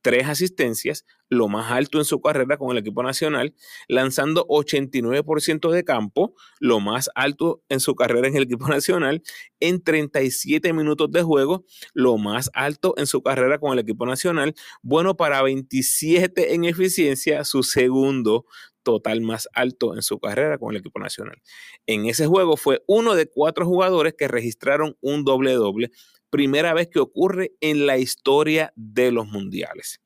tres 0.03 0.27
asistencias, 0.27 1.07
lo 1.27 1.47
más 1.47 1.71
alto 1.71 1.97
en 1.97 2.05
su 2.05 2.21
carrera 2.21 2.55
con 2.57 2.69
el 2.69 2.77
equipo 2.77 3.01
nacional, 3.01 3.55
lanzando 3.87 4.45
89% 4.45 5.71
de 5.71 5.83
campo, 5.83 6.35
lo 6.59 6.79
más 6.79 7.09
alto 7.15 7.63
en 7.67 7.79
su 7.79 7.95
carrera 7.95 8.27
en 8.27 8.35
el 8.35 8.43
equipo 8.43 8.67
nacional, 8.67 9.23
en 9.59 9.83
37 9.83 10.71
minutos 10.71 11.09
de 11.09 11.23
juego, 11.23 11.65
lo 11.95 12.19
más 12.19 12.51
alto 12.53 12.93
en 12.95 13.07
su 13.07 13.23
carrera 13.23 13.57
con 13.57 13.73
el 13.73 13.79
equipo 13.79 14.05
nacional, 14.05 14.53
bueno 14.83 15.17
para 15.17 15.41
27 15.41 16.53
en 16.53 16.65
eficiencia, 16.65 17.43
su 17.43 17.63
segundo 17.63 18.45
total 18.83 19.21
más 19.21 19.49
alto 19.53 19.95
en 19.95 20.03
su 20.03 20.19
carrera 20.19 20.59
con 20.59 20.69
el 20.69 20.81
equipo 20.81 20.99
nacional. 20.99 21.41
En 21.87 22.05
ese 22.05 22.27
juego 22.27 22.55
fue 22.55 22.83
uno 22.85 23.15
de 23.15 23.27
cuatro 23.27 23.65
jugadores 23.65 24.13
que 24.15 24.27
registraron 24.27 24.95
un 25.01 25.25
doble 25.25 25.53
doble 25.53 25.89
primera 26.35 26.73
vez 26.73 26.89
que 26.89 26.99
ocurre 26.99 27.53
en 27.61 27.85
la 27.85 27.97
historia 27.97 28.73
de 28.75 29.09
los 29.09 29.25
mundiales. 29.25 30.01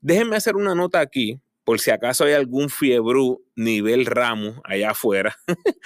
Déjenme 0.00 0.36
hacer 0.36 0.54
una 0.54 0.72
nota 0.76 1.00
aquí, 1.00 1.40
por 1.64 1.80
si 1.80 1.90
acaso 1.90 2.22
hay 2.22 2.34
algún 2.34 2.70
fiebrú 2.70 3.44
nivel 3.56 4.06
Ramos 4.06 4.60
allá 4.62 4.92
afuera. 4.92 5.36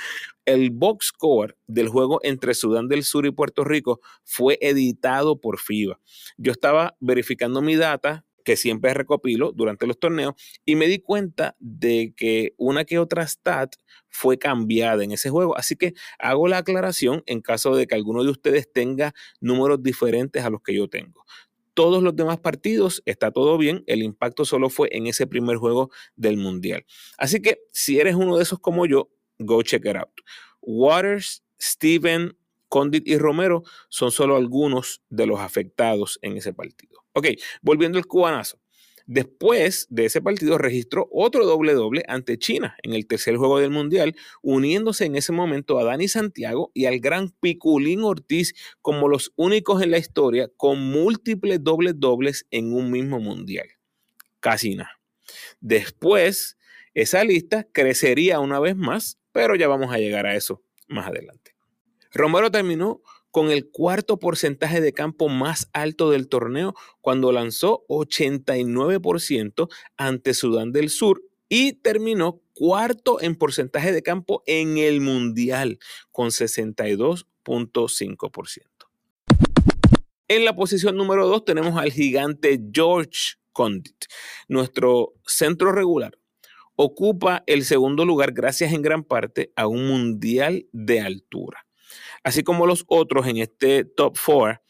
El 0.45 0.73
box 0.73 1.07
score 1.07 1.57
del 1.67 1.89
juego 1.89 2.21
entre 2.23 2.53
Sudán 2.53 2.89
del 2.89 3.03
Sur 3.03 3.25
y 3.25 3.31
Puerto 3.31 3.65
Rico 3.65 4.01
fue 4.25 4.59
editado 4.61 5.41
por 5.41 5.59
FIBA. 5.59 5.99
Yo 6.37 6.53
estaba 6.53 6.95
verificando 7.01 7.63
mi 7.63 7.77
data 7.77 8.27
que 8.45 8.57
siempre 8.57 8.95
recopilo 8.95 9.53
durante 9.53 9.87
los 9.87 9.99
torneos 9.99 10.35
y 10.65 10.77
me 10.77 10.87
di 10.87 10.99
cuenta 10.99 11.57
de 11.59 12.15
que 12.17 12.55
una 12.57 12.85
que 12.85 12.99
otra 12.99 13.27
stat 13.27 13.75
fue 14.09 14.39
cambiada 14.39 15.05
en 15.05 15.13
ese 15.13 15.31
juego. 15.31 15.57
Así 15.57 15.77
que 15.77 15.95
hago 16.19 16.49
la 16.49 16.59
aclaración 16.59 17.23
en 17.27 17.41
caso 17.41 17.75
de 17.77 17.87
que 17.87 17.95
alguno 17.95 18.25
de 18.25 18.31
ustedes 18.31 18.73
tenga 18.73 19.15
números 19.41 19.83
diferentes 19.83 20.45
a 20.45 20.51
los 20.51 20.63
que 20.63 20.75
yo 20.75 20.89
tengo. 20.89 21.25
Todos 21.75 22.03
los 22.03 22.17
demás 22.17 22.41
partidos 22.41 23.03
está 23.07 23.31
todo 23.31 23.57
bien, 23.57 23.85
el 23.87 24.03
impacto 24.03 24.45
solo 24.45 24.69
fue 24.69 24.89
en 24.93 25.07
ese 25.07 25.27
primer 25.29 25.59
juego 25.59 25.91
del 26.17 26.37
Mundial. 26.37 26.85
Así 27.19 27.41
que 27.41 27.61
si 27.71 28.01
eres 28.01 28.17
uno 28.17 28.37
de 28.37 28.43
esos 28.43 28.59
como 28.59 28.85
yo, 28.87 29.11
go 29.39 29.63
check 29.63 29.85
it 29.87 29.97
out. 29.97 30.11
Waters, 30.61 31.45
Steven, 31.61 32.37
Condit 32.69 33.07
y 33.07 33.17
Romero 33.17 33.63
son 33.89 34.11
solo 34.11 34.37
algunos 34.37 35.03
de 35.09 35.27
los 35.27 35.41
afectados 35.41 36.19
en 36.23 36.37
ese 36.37 36.53
partido. 36.53 37.05
Ok, 37.19 37.27
volviendo 37.63 37.99
al 37.99 38.07
cubanazo. 38.07 38.61
Después 39.07 39.87
de 39.89 40.05
ese 40.05 40.21
partido 40.21 40.57
registró 40.59 41.09
otro 41.11 41.47
doble 41.47 41.73
doble 41.73 42.05
ante 42.07 42.39
China 42.39 42.77
en 42.83 42.93
el 42.93 43.07
tercer 43.07 43.37
juego 43.37 43.59
del 43.59 43.71
Mundial, 43.71 44.15
uniéndose 44.43 45.07
en 45.07 45.17
ese 45.17 45.33
momento 45.33 45.79
a 45.79 45.85
Dani 45.85 46.07
Santiago 46.07 46.71
y 46.75 46.85
al 46.85 47.01
gran 47.01 47.31
Piculín 47.31 48.03
Ortiz 48.03 48.55
como 48.83 49.09
los 49.09 49.33
únicos 49.35 49.83
en 49.83 49.91
la 49.91 49.99
historia 49.99 50.49
con 50.57 50.79
múltiples 50.79 51.65
dobles 51.65 51.95
dobles 51.97 52.47
en 52.51 52.73
un 52.73 52.91
mismo 52.91 53.19
Mundial. 53.19 53.67
Casi 54.39 54.77
nada. 54.77 55.01
Después, 55.59 56.57
esa 56.95 57.25
lista 57.25 57.67
crecería 57.73 58.39
una 58.39 58.61
vez 58.61 58.77
más, 58.77 59.19
pero 59.33 59.57
ya 59.57 59.67
vamos 59.67 59.93
a 59.93 59.99
llegar 59.99 60.27
a 60.27 60.37
eso 60.37 60.63
más 60.87 61.09
adelante. 61.09 61.57
Romero 62.13 62.51
terminó 62.51 63.01
con 63.31 63.51
el 63.51 63.71
cuarto 63.71 64.19
porcentaje 64.19 64.81
de 64.81 64.93
campo 64.93 65.29
más 65.29 65.69
alto 65.73 66.11
del 66.11 66.29
torneo 66.29 66.75
cuando 67.01 67.33
lanzó 67.33 67.85
89% 67.89 69.69
ante 69.97 70.35
Sudán 70.35 70.73
del 70.73 70.91
Sur 70.91 71.23
y 71.49 71.75
terminó 71.75 72.41
cuarto 72.53 73.21
en 73.21 73.37
porcentaje 73.37 73.93
de 73.93 74.03
campo 74.03 74.43
en 74.47 74.79
el 74.79 75.01
Mundial 75.01 75.79
con 76.11 76.29
62.5%. 76.29 78.63
En 80.31 80.45
la 80.45 80.55
posición 80.55 80.97
número 80.97 81.27
2 81.27 81.45
tenemos 81.45 81.81
al 81.81 81.91
gigante 81.91 82.61
George 82.73 83.37
Condit, 83.53 84.05
nuestro 84.47 85.15
centro 85.25 85.73
regular. 85.73 86.19
Ocupa 86.77 87.43
el 87.47 87.65
segundo 87.65 88.05
lugar 88.05 88.33
gracias 88.33 88.73
en 88.73 88.83
gran 88.83 89.05
parte 89.05 89.53
a 89.57 89.67
un 89.67 89.89
mundial 89.89 90.67
de 90.73 91.01
altura. 91.01 91.68
Así 92.29 92.43
como 92.43 92.67
los 92.67 92.85
otros 92.89 93.27
en 93.27 93.39
este 93.39 93.87
top 93.87 94.19
4, 94.23 94.61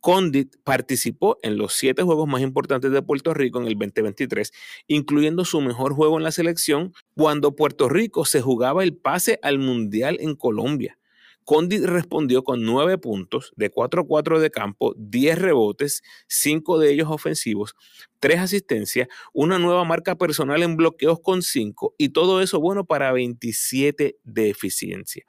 Condit 0.00 0.56
participó 0.64 1.38
en 1.40 1.56
los 1.56 1.72
siete 1.74 2.02
juegos 2.02 2.26
más 2.26 2.42
importantes 2.42 2.90
de 2.90 3.00
Puerto 3.00 3.32
Rico 3.32 3.60
en 3.60 3.68
el 3.68 3.78
2023, 3.78 4.50
incluyendo 4.88 5.44
su 5.44 5.60
mejor 5.60 5.94
juego 5.94 6.16
en 6.16 6.24
la 6.24 6.32
selección 6.32 6.92
cuando 7.14 7.54
Puerto 7.54 7.88
Rico 7.88 8.24
se 8.24 8.40
jugaba 8.40 8.82
el 8.82 8.96
pase 8.96 9.38
al 9.42 9.60
Mundial 9.60 10.16
en 10.18 10.34
Colombia. 10.34 10.98
Condit 11.44 11.84
respondió 11.84 12.42
con 12.42 12.64
nueve 12.64 12.98
puntos 12.98 13.52
de 13.54 13.70
4-4 13.70 14.40
de 14.40 14.50
campo, 14.50 14.92
10 14.98 15.38
rebotes, 15.38 16.02
5 16.26 16.80
de 16.80 16.90
ellos 16.90 17.06
ofensivos, 17.08 17.76
3 18.18 18.40
asistencias, 18.40 19.06
una 19.32 19.60
nueva 19.60 19.84
marca 19.84 20.16
personal 20.16 20.60
en 20.64 20.76
bloqueos 20.76 21.20
con 21.20 21.42
5 21.42 21.94
y 21.98 22.08
todo 22.08 22.42
eso 22.42 22.58
bueno 22.58 22.84
para 22.84 23.12
27 23.12 24.18
de 24.24 24.50
eficiencia. 24.50 25.24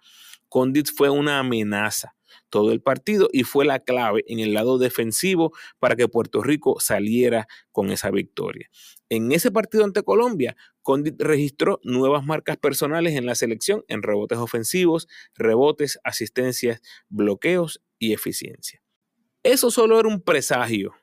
Condit 0.49 0.89
fue 0.95 1.09
una 1.09 1.39
amenaza 1.39 2.15
todo 2.49 2.71
el 2.71 2.81
partido 2.81 3.29
y 3.31 3.43
fue 3.43 3.65
la 3.65 3.79
clave 3.79 4.23
en 4.27 4.39
el 4.39 4.53
lado 4.53 4.77
defensivo 4.77 5.53
para 5.79 5.95
que 5.95 6.07
Puerto 6.07 6.41
Rico 6.41 6.79
saliera 6.79 7.47
con 7.71 7.91
esa 7.91 8.11
victoria. 8.11 8.69
En 9.09 9.31
ese 9.31 9.51
partido 9.51 9.83
ante 9.83 10.03
Colombia, 10.03 10.55
Condit 10.81 11.21
registró 11.21 11.79
nuevas 11.83 12.25
marcas 12.25 12.57
personales 12.57 13.15
en 13.15 13.25
la 13.25 13.35
selección 13.35 13.83
en 13.87 14.03
rebotes 14.03 14.37
ofensivos, 14.37 15.07
rebotes, 15.35 15.99
asistencias, 16.03 16.81
bloqueos 17.09 17.81
y 17.99 18.13
eficiencia. 18.13 18.81
Eso 19.43 19.71
solo 19.71 19.99
era 19.99 20.09
un 20.09 20.21
presagio 20.21 20.93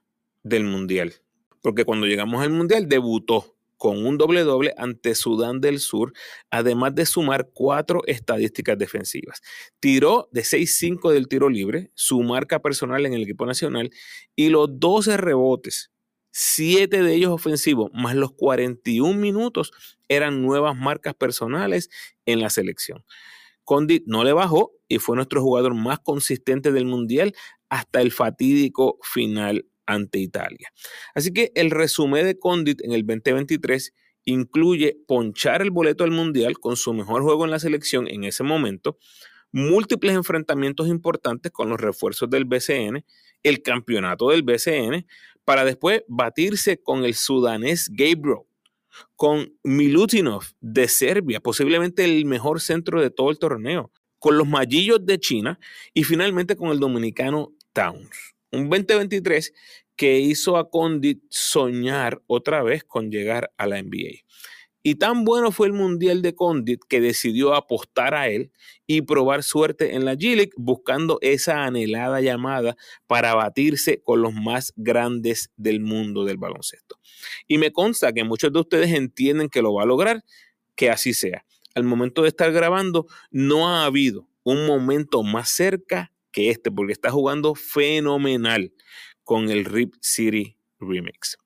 del 0.43 0.65
Mundial, 0.65 1.15
porque 1.63 1.85
cuando 1.85 2.07
llegamos 2.07 2.43
al 2.43 2.51
Mundial 2.51 2.89
debutó 2.89 3.57
con 3.76 4.04
un 4.04 4.19
doble 4.19 4.43
doble 4.43 4.75
ante 4.76 5.14
Sudán 5.14 5.61
del 5.61 5.78
Sur, 5.81 6.12
además 6.50 6.95
de 6.95 7.07
sumar 7.07 7.50
cuatro 7.52 8.02
estadísticas 8.07 8.78
defensivas. 8.78 9.40
Tiró 9.81 10.28
de 10.33 10.43
6-5 10.45 11.11
del 11.12 11.28
tiro 11.28 11.49
libre, 11.49 11.90
su 11.95 12.23
marca 12.23 12.61
personal 12.61 13.07
en 13.07 13.14
el 13.14 13.23
equipo 13.23 13.47
nacional, 13.47 13.90
y 14.37 14.49
los 14.49 14.69
12 14.81 15.16
rebotes, 15.16 15.90
siete 16.31 17.02
de 17.02 17.14
ellos 17.14 17.31
ofensivos, 17.31 17.90
más 17.95 18.16
los 18.16 18.33
41 18.33 19.19
minutos, 19.19 19.73
eran 20.09 20.43
nuevas 20.43 20.76
marcas 20.76 21.14
personales 21.14 21.90
en 22.26 22.40
la 22.40 22.50
selección. 22.50 23.04
Condit 23.64 24.04
no 24.07 24.25
le 24.25 24.33
bajó 24.33 24.73
y 24.88 24.99
fue 24.99 25.16
nuestro 25.16 25.43
jugador 25.43 25.75
más 25.75 26.00
consistente 26.00 26.73
del 26.73 26.87
Mundial 26.87 27.35
hasta 27.69 28.00
el 28.00 28.12
fatídico 28.12 28.99
final 29.02 29.66
ante 29.87 30.19
Italia. 30.19 30.73
Así 31.14 31.33
que 31.33 31.53
el 31.55 31.71
resumen 31.71 32.25
de 32.25 32.38
Condit 32.38 32.83
en 32.83 32.93
el 32.93 33.07
2023 33.07 33.93
incluye 34.25 34.97
ponchar 35.07 35.62
el 35.62 35.71
boleto 35.71 36.05
al 36.05 36.11
Mundial 36.11 36.59
con 36.59 36.76
su 36.76 36.95
mejor 36.95 37.23
juego 37.23 37.45
en 37.45 37.50
la 37.50 37.59
selección 37.59 38.09
en 38.09 38.25
ese 38.25 38.43
momento, 38.43 38.99
múltiples 39.53 40.14
enfrentamientos 40.14 40.88
importantes 40.88 41.53
con 41.53 41.69
los 41.69 41.81
refuerzos 41.81 42.29
del 42.31 42.45
BCN, 42.45 43.05
el 43.43 43.62
campeonato 43.62 44.31
del 44.31 44.43
BCN, 44.43 45.07
para 45.45 45.64
después 45.64 46.03
batirse 46.09 46.83
con 46.83 47.05
el 47.05 47.14
sudanés 47.14 47.91
Gabriel, 47.93 48.41
con 49.14 49.55
Milutinov 49.62 50.45
de 50.61 50.88
Serbia, 50.88 51.41
posiblemente 51.41 52.05
el 52.05 52.25
mejor 52.25 52.61
centro 52.61 53.00
de 53.00 53.11
todo 53.11 53.31
el 53.31 53.38
torneo, 53.38 53.93
con 54.19 54.38
los 54.38 54.49
Magillos 54.49 55.05
de 55.05 55.21
China 55.21 55.59
y 55.93 56.05
finalmente 56.05 56.57
con 56.57 56.71
el 56.71 56.81
dominicano 56.81 57.53
Towns. 57.73 58.34
Un 58.55 58.71
2023 58.71 59.53
que 59.97 60.21
hizo 60.21 60.57
a 60.57 60.71
Condit 60.71 61.23
soñar 61.29 62.23
otra 62.27 62.63
vez 62.63 62.85
con 62.85 63.11
llegar 63.11 63.53
a 63.57 63.67
la 63.67 63.83
NBA. 63.83 64.25
Y 64.87 64.97
tan 64.97 65.25
bueno 65.25 65.51
fue 65.51 65.67
el 65.67 65.73
Mundial 65.73 66.21
de 66.23 66.35
Condit 66.35 66.81
que 66.89 67.01
decidió 67.01 67.55
apostar 67.55 68.15
a 68.15 68.29
él 68.29 68.53
y 68.87 69.03
probar 69.03 69.43
suerte 69.43 69.95
en 69.95 70.05
la 70.05 70.15
G-League 70.15 70.53
buscando 70.57 71.19
esa 71.23 71.65
anhelada 71.65 72.21
llamada 72.21 72.77
para 73.07 73.35
batirse 73.35 74.03
con 74.03 74.21
los 74.21 74.35
más 74.35 74.73
grandes 74.77 75.51
del 75.57 75.81
mundo 75.81 76.25
del 76.25 76.37
baloncesto. 76.37 77.01
Y 77.49 77.59
me 77.59 77.73
consta 77.73 78.13
que 78.13 78.25
muchos 78.25 78.53
de 78.53 78.61
ustedes 78.61 78.93
entienden 78.93 79.49
que 79.49 79.63
lo 79.63 79.73
va 79.73 79.85
a 79.85 79.87
lograr, 79.87 80.23
que 80.77 80.91
así 80.91 81.15
sea. 81.15 81.45
Al 81.75 81.85
momento 81.85 82.23
de 82.23 82.29
estar 82.29 82.53
grabando, 82.53 83.07
no 83.31 83.69
ha 83.69 83.87
habido 83.87 84.29
un 84.45 84.67
momento 84.67 85.23
más 85.23 85.49
cerca 85.49 86.13
que 86.35 86.50
este, 86.50 86.71
porque 86.71 86.93
está 86.93 87.11
jugando 87.11 87.55
fenomenal 87.55 88.75
con 89.23 89.50
el 89.50 89.64
Rip 89.64 89.95
City 90.03 90.59
Remix. 90.81 91.38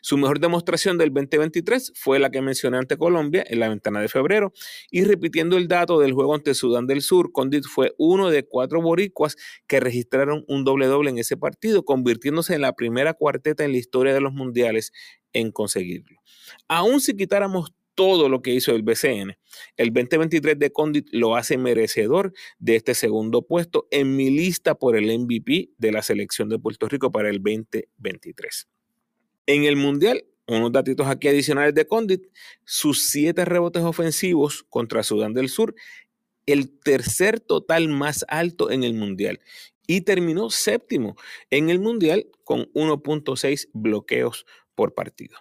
Su 0.00 0.16
mejor 0.16 0.40
demostración 0.40 0.98
del 0.98 1.12
2023 1.12 1.92
fue 1.94 2.18
la 2.18 2.30
que 2.30 2.40
mencioné 2.40 2.78
ante 2.78 2.96
Colombia 2.96 3.44
en 3.46 3.60
la 3.60 3.68
ventana 3.68 4.00
de 4.00 4.08
febrero 4.08 4.52
y 4.90 5.04
repitiendo 5.04 5.56
el 5.56 5.68
dato 5.68 5.98
del 5.98 6.12
juego 6.12 6.34
ante 6.34 6.54
Sudán 6.54 6.86
del 6.86 7.02
Sur, 7.02 7.32
Condit 7.32 7.64
fue 7.64 7.94
uno 7.98 8.30
de 8.30 8.46
cuatro 8.46 8.80
boricuas 8.80 9.36
que 9.66 9.80
registraron 9.80 10.44
un 10.48 10.64
doble 10.64 10.86
doble 10.86 11.10
en 11.10 11.18
ese 11.18 11.36
partido, 11.36 11.84
convirtiéndose 11.84 12.54
en 12.54 12.62
la 12.62 12.74
primera 12.74 13.14
cuarteta 13.14 13.64
en 13.64 13.72
la 13.72 13.78
historia 13.78 14.14
de 14.14 14.20
los 14.20 14.32
mundiales 14.32 14.92
en 15.32 15.52
conseguirlo. 15.52 16.20
Aún 16.68 17.00
si 17.00 17.14
quitáramos 17.16 17.72
todo 17.94 18.28
lo 18.28 18.42
que 18.42 18.52
hizo 18.54 18.72
el 18.72 18.82
BCN. 18.82 19.36
El 19.76 19.92
2023 19.92 20.58
de 20.58 20.72
Condit 20.72 21.08
lo 21.12 21.36
hace 21.36 21.58
merecedor 21.58 22.32
de 22.58 22.76
este 22.76 22.94
segundo 22.94 23.42
puesto 23.42 23.86
en 23.90 24.16
mi 24.16 24.30
lista 24.30 24.74
por 24.74 24.96
el 24.96 25.06
MVP 25.18 25.70
de 25.78 25.92
la 25.92 26.02
selección 26.02 26.48
de 26.48 26.58
Puerto 26.58 26.88
Rico 26.88 27.10
para 27.12 27.30
el 27.30 27.42
2023. 27.42 28.68
En 29.46 29.64
el 29.64 29.76
Mundial, 29.76 30.24
unos 30.46 30.72
datitos 30.72 31.06
aquí 31.06 31.28
adicionales 31.28 31.74
de 31.74 31.86
Condit, 31.86 32.26
sus 32.64 33.06
siete 33.06 33.44
rebotes 33.44 33.82
ofensivos 33.82 34.64
contra 34.68 35.02
Sudán 35.02 35.34
del 35.34 35.48
Sur, 35.48 35.74
el 36.46 36.78
tercer 36.78 37.40
total 37.40 37.88
más 37.88 38.24
alto 38.28 38.70
en 38.70 38.84
el 38.84 38.94
Mundial. 38.94 39.40
Y 39.86 40.00
terminó 40.02 40.48
séptimo 40.48 41.16
en 41.50 41.68
el 41.68 41.78
Mundial 41.78 42.26
con 42.42 42.72
1.6 42.72 43.68
bloqueos 43.72 44.46
por 44.74 44.94
partido. 44.94 45.36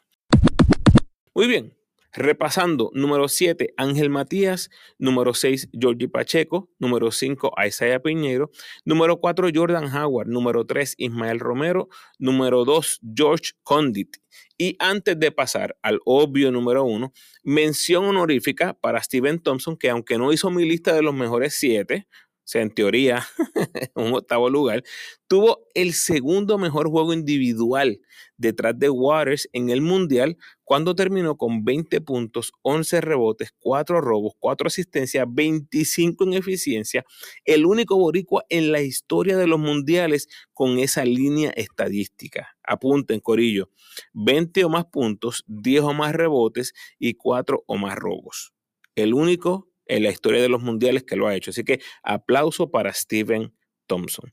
Muy 1.33 1.47
bien, 1.47 1.73
Repasando, 2.13 2.91
número 2.93 3.27
7, 3.27 3.73
Ángel 3.75 4.11
Matías, 4.11 4.69
número 4.99 5.33
6, 5.33 5.69
Georgie 5.73 6.07
Pacheco, 6.07 6.69
número 6.77 7.11
5, 7.11 7.53
Isaiah 7.65 8.01
Piñero, 8.01 8.51
número 8.85 9.19
4, 9.19 9.49
Jordan 9.53 9.95
Howard, 9.95 10.27
número 10.27 10.63
3, 10.63 10.93
Ismael 10.97 11.39
Romero, 11.39 11.89
número 12.19 12.65
2, 12.65 13.01
George 13.15 13.53
Condit. 13.63 14.17
Y 14.59 14.75
antes 14.77 15.19
de 15.19 15.31
pasar 15.31 15.75
al 15.81 15.99
obvio 16.05 16.51
número 16.51 16.83
1, 16.83 17.11
mención 17.43 18.05
honorífica 18.05 18.75
para 18.75 19.01
Steven 19.01 19.39
Thompson, 19.39 19.75
que 19.75 19.89
aunque 19.89 20.19
no 20.19 20.31
hizo 20.31 20.51
mi 20.51 20.65
lista 20.65 20.93
de 20.93 21.01
los 21.01 21.15
mejores 21.15 21.55
7, 21.55 22.07
o 22.43 22.45
sea, 22.45 22.61
en 22.61 22.73
teoría, 22.73 23.25
un 23.95 24.13
octavo 24.13 24.49
lugar, 24.49 24.83
tuvo 25.27 25.65
el 25.75 25.93
segundo 25.93 26.57
mejor 26.57 26.89
juego 26.89 27.13
individual 27.13 28.01
detrás 28.35 28.77
de 28.77 28.89
Waters 28.89 29.47
en 29.53 29.69
el 29.69 29.79
Mundial 29.79 30.37
cuando 30.65 30.93
terminó 30.93 31.37
con 31.37 31.63
20 31.63 32.01
puntos, 32.01 32.51
11 32.61 32.99
rebotes, 32.99 33.53
4 33.59 34.01
robos, 34.01 34.33
4 34.39 34.67
asistencias, 34.67 35.25
25 35.29 36.25
en 36.25 36.33
eficiencia, 36.33 37.05
el 37.45 37.65
único 37.65 37.97
boricua 37.97 38.43
en 38.49 38.73
la 38.73 38.81
historia 38.81 39.37
de 39.37 39.47
los 39.47 39.59
mundiales 39.59 40.27
con 40.53 40.79
esa 40.79 41.05
línea 41.05 41.51
estadística. 41.51 42.57
Apunten, 42.61 43.21
Corillo, 43.21 43.69
20 44.13 44.65
o 44.65 44.69
más 44.69 44.85
puntos, 44.85 45.45
10 45.47 45.83
o 45.83 45.93
más 45.93 46.13
rebotes 46.13 46.73
y 46.99 47.13
4 47.13 47.63
o 47.65 47.77
más 47.77 47.95
robos. 47.95 48.53
El 48.95 49.13
único 49.13 49.72
en 49.85 50.03
la 50.03 50.09
historia 50.09 50.41
de 50.41 50.49
los 50.49 50.61
mundiales 50.61 51.03
que 51.03 51.15
lo 51.15 51.27
ha 51.27 51.35
hecho. 51.35 51.51
Así 51.51 51.63
que 51.63 51.81
aplauso 52.03 52.71
para 52.71 52.93
Steven 52.93 53.53
Thompson. 53.87 54.31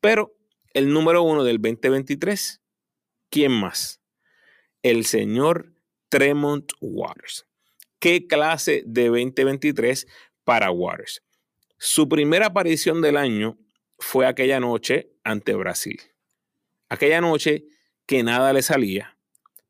Pero 0.00 0.36
el 0.72 0.92
número 0.92 1.22
uno 1.22 1.44
del 1.44 1.60
2023, 1.60 2.60
¿quién 3.28 3.52
más? 3.52 4.00
El 4.82 5.04
señor 5.04 5.74
Tremont 6.08 6.72
Waters. 6.80 7.46
¿Qué 7.98 8.26
clase 8.26 8.82
de 8.86 9.08
2023 9.08 10.06
para 10.44 10.70
Waters? 10.70 11.22
Su 11.76 12.08
primera 12.08 12.46
aparición 12.46 13.02
del 13.02 13.16
año 13.16 13.58
fue 13.98 14.26
aquella 14.26 14.60
noche 14.60 15.12
ante 15.24 15.54
Brasil. 15.54 16.00
Aquella 16.88 17.20
noche 17.20 17.64
que 18.06 18.22
nada 18.22 18.52
le 18.52 18.62
salía, 18.62 19.18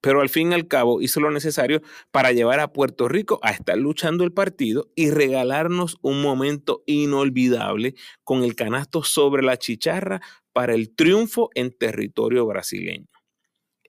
pero 0.00 0.20
al 0.20 0.28
fin 0.28 0.52
y 0.52 0.54
al 0.54 0.66
cabo 0.66 1.02
hizo 1.02 1.20
lo 1.20 1.30
necesario 1.30 1.82
para 2.10 2.32
llevar 2.32 2.60
a 2.60 2.72
Puerto 2.72 3.08
Rico 3.08 3.38
a 3.42 3.50
estar 3.50 3.76
luchando 3.76 4.24
el 4.24 4.32
partido 4.32 4.90
y 4.94 5.10
regalarnos 5.10 5.96
un 6.02 6.22
momento 6.22 6.82
inolvidable 6.86 7.94
con 8.24 8.44
el 8.44 8.54
canasto 8.54 9.02
sobre 9.02 9.42
la 9.42 9.56
chicharra 9.56 10.20
para 10.52 10.74
el 10.74 10.94
triunfo 10.94 11.50
en 11.54 11.76
territorio 11.76 12.46
brasileño. 12.46 13.08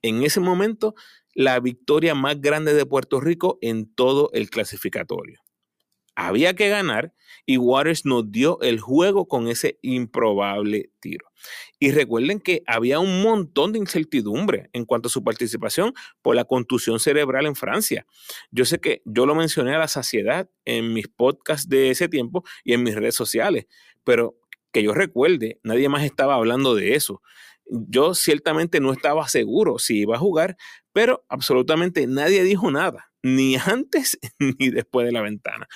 En 0.02 0.22
ese 0.22 0.40
momento, 0.40 0.94
la 1.34 1.60
victoria 1.60 2.14
más 2.14 2.40
grande 2.40 2.74
de 2.74 2.86
Puerto 2.86 3.20
Rico 3.20 3.58
en 3.60 3.92
todo 3.94 4.30
el 4.32 4.50
clasificatorio. 4.50 5.41
Había 6.14 6.54
que 6.54 6.68
ganar 6.68 7.14
y 7.46 7.56
Waters 7.56 8.04
nos 8.04 8.30
dio 8.30 8.60
el 8.60 8.80
juego 8.80 9.26
con 9.26 9.48
ese 9.48 9.78
improbable 9.82 10.90
tiro. 11.00 11.26
Y 11.78 11.90
recuerden 11.90 12.38
que 12.38 12.62
había 12.66 13.00
un 13.00 13.22
montón 13.22 13.72
de 13.72 13.78
incertidumbre 13.78 14.70
en 14.72 14.84
cuanto 14.84 15.08
a 15.08 15.10
su 15.10 15.24
participación 15.24 15.94
por 16.20 16.36
la 16.36 16.44
contusión 16.44 17.00
cerebral 17.00 17.46
en 17.46 17.56
Francia. 17.56 18.06
Yo 18.50 18.64
sé 18.64 18.78
que 18.78 19.02
yo 19.04 19.26
lo 19.26 19.34
mencioné 19.34 19.74
a 19.74 19.78
la 19.78 19.88
saciedad 19.88 20.48
en 20.64 20.92
mis 20.92 21.08
podcasts 21.08 21.68
de 21.68 21.90
ese 21.90 22.08
tiempo 22.08 22.44
y 22.64 22.74
en 22.74 22.82
mis 22.82 22.94
redes 22.94 23.14
sociales, 23.14 23.66
pero 24.04 24.36
que 24.72 24.82
yo 24.82 24.94
recuerde, 24.94 25.60
nadie 25.62 25.88
más 25.88 26.04
estaba 26.04 26.34
hablando 26.34 26.74
de 26.74 26.94
eso. 26.94 27.22
Yo 27.66 28.14
ciertamente 28.14 28.80
no 28.80 28.92
estaba 28.92 29.28
seguro 29.28 29.78
si 29.78 30.00
iba 30.00 30.16
a 30.16 30.20
jugar, 30.20 30.56
pero 30.92 31.24
absolutamente 31.28 32.06
nadie 32.06 32.42
dijo 32.42 32.70
nada, 32.70 33.12
ni 33.22 33.56
antes 33.66 34.18
ni 34.38 34.70
después 34.70 35.06
de 35.06 35.12
la 35.12 35.22
ventana. 35.22 35.68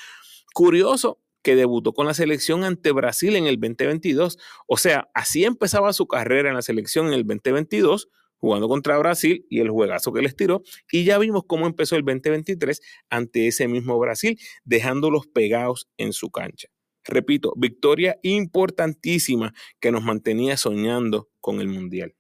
Curioso 0.56 1.20
que 1.42 1.54
debutó 1.54 1.92
con 1.92 2.06
la 2.06 2.14
selección 2.14 2.64
ante 2.64 2.90
Brasil 2.90 3.36
en 3.36 3.46
el 3.46 3.60
2022. 3.60 4.38
O 4.66 4.78
sea, 4.78 5.10
así 5.12 5.44
empezaba 5.44 5.92
su 5.92 6.06
carrera 6.06 6.48
en 6.48 6.54
la 6.54 6.62
selección 6.62 7.08
en 7.08 7.12
el 7.12 7.26
2022, 7.26 8.08
jugando 8.38 8.66
contra 8.66 8.96
Brasil 8.96 9.44
y 9.50 9.60
el 9.60 9.68
juegazo 9.68 10.14
que 10.14 10.22
les 10.22 10.34
tiró. 10.34 10.62
Y 10.90 11.04
ya 11.04 11.18
vimos 11.18 11.42
cómo 11.46 11.66
empezó 11.66 11.96
el 11.96 12.06
2023 12.06 12.80
ante 13.10 13.48
ese 13.48 13.68
mismo 13.68 13.98
Brasil, 13.98 14.40
dejándolos 14.64 15.26
pegados 15.26 15.90
en 15.98 16.14
su 16.14 16.30
cancha. 16.30 16.68
Repito, 17.04 17.52
victoria 17.58 18.18
importantísima 18.22 19.52
que 19.78 19.92
nos 19.92 20.04
mantenía 20.04 20.56
soñando 20.56 21.28
con 21.42 21.60
el 21.60 21.68
Mundial. 21.68 22.14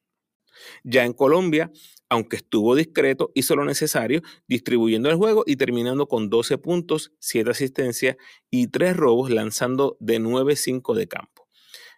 Ya 0.84 1.04
en 1.04 1.12
Colombia, 1.12 1.70
aunque 2.08 2.36
estuvo 2.36 2.74
discreto, 2.74 3.32
hizo 3.34 3.56
lo 3.56 3.64
necesario, 3.64 4.22
distribuyendo 4.46 5.10
el 5.10 5.16
juego 5.16 5.44
y 5.46 5.56
terminando 5.56 6.06
con 6.06 6.30
12 6.30 6.58
puntos, 6.58 7.12
7 7.18 7.50
asistencias 7.50 8.16
y 8.50 8.68
3 8.68 8.96
robos, 8.96 9.30
lanzando 9.30 9.96
de 10.00 10.20
9-5 10.20 10.94
de 10.94 11.08
campo. 11.08 11.48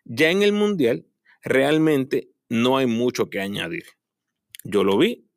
Ya 0.04 0.30
en 0.30 0.42
el 0.42 0.52
Mundial, 0.52 1.06
realmente 1.42 2.30
no 2.48 2.78
hay 2.78 2.86
mucho 2.86 3.28
que 3.28 3.40
añadir. 3.40 3.84
Yo 4.64 4.84
lo 4.84 4.96
vi, 4.96 5.28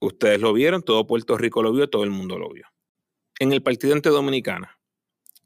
ustedes 0.00 0.40
lo 0.40 0.52
vieron, 0.52 0.82
todo 0.82 1.06
Puerto 1.06 1.36
Rico 1.36 1.62
lo 1.62 1.72
vio, 1.72 1.90
todo 1.90 2.04
el 2.04 2.10
mundo 2.10 2.38
lo 2.38 2.50
vio. 2.50 2.66
En 3.38 3.52
el 3.52 3.62
partido 3.62 3.94
ante 3.94 4.10
Dominicana, 4.10 4.78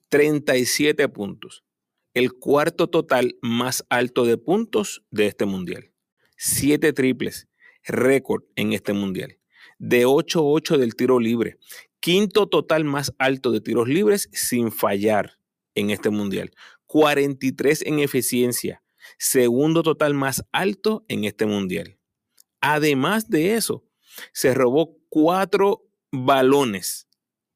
37 0.09 1.09
puntos, 1.09 1.65
el 2.13 2.33
cuarto 2.35 2.89
total 2.89 3.37
más 3.41 3.85
alto 3.89 4.25
de 4.25 4.37
puntos 4.37 5.05
de 5.11 5.27
este 5.27 5.47
Mundial. 5.47 5.94
7 6.37 6.93
triples, 6.93 7.49
récord 7.85 8.45
en 8.57 8.73
este 8.73 8.93
mundial. 8.93 9.39
De 9.79 10.07
8-8 10.07 10.77
del 10.77 10.95
tiro 10.95 11.19
libre. 11.19 11.59
Quinto 12.01 12.49
total 12.49 12.85
más 12.85 13.15
alto 13.19 13.51
de 13.51 13.61
tiros 13.61 13.89
libres 13.89 14.29
sin 14.33 14.71
fallar 14.71 15.39
en 15.75 15.91
este 15.91 16.11
mundial. 16.11 16.53
43 16.87 17.83
en 17.87 17.99
eficiencia. 18.01 18.83
Segundo 19.19 19.83
total 19.83 20.15
más 20.15 20.45
alto 20.53 21.05
en 21.09 21.25
este 21.25 21.47
mundial. 21.47 21.99
Además 22.61 23.29
de 23.29 23.55
eso, 23.55 23.85
se 24.33 24.55
robó 24.55 24.97
cuatro 25.09 25.87
balones 26.11 27.09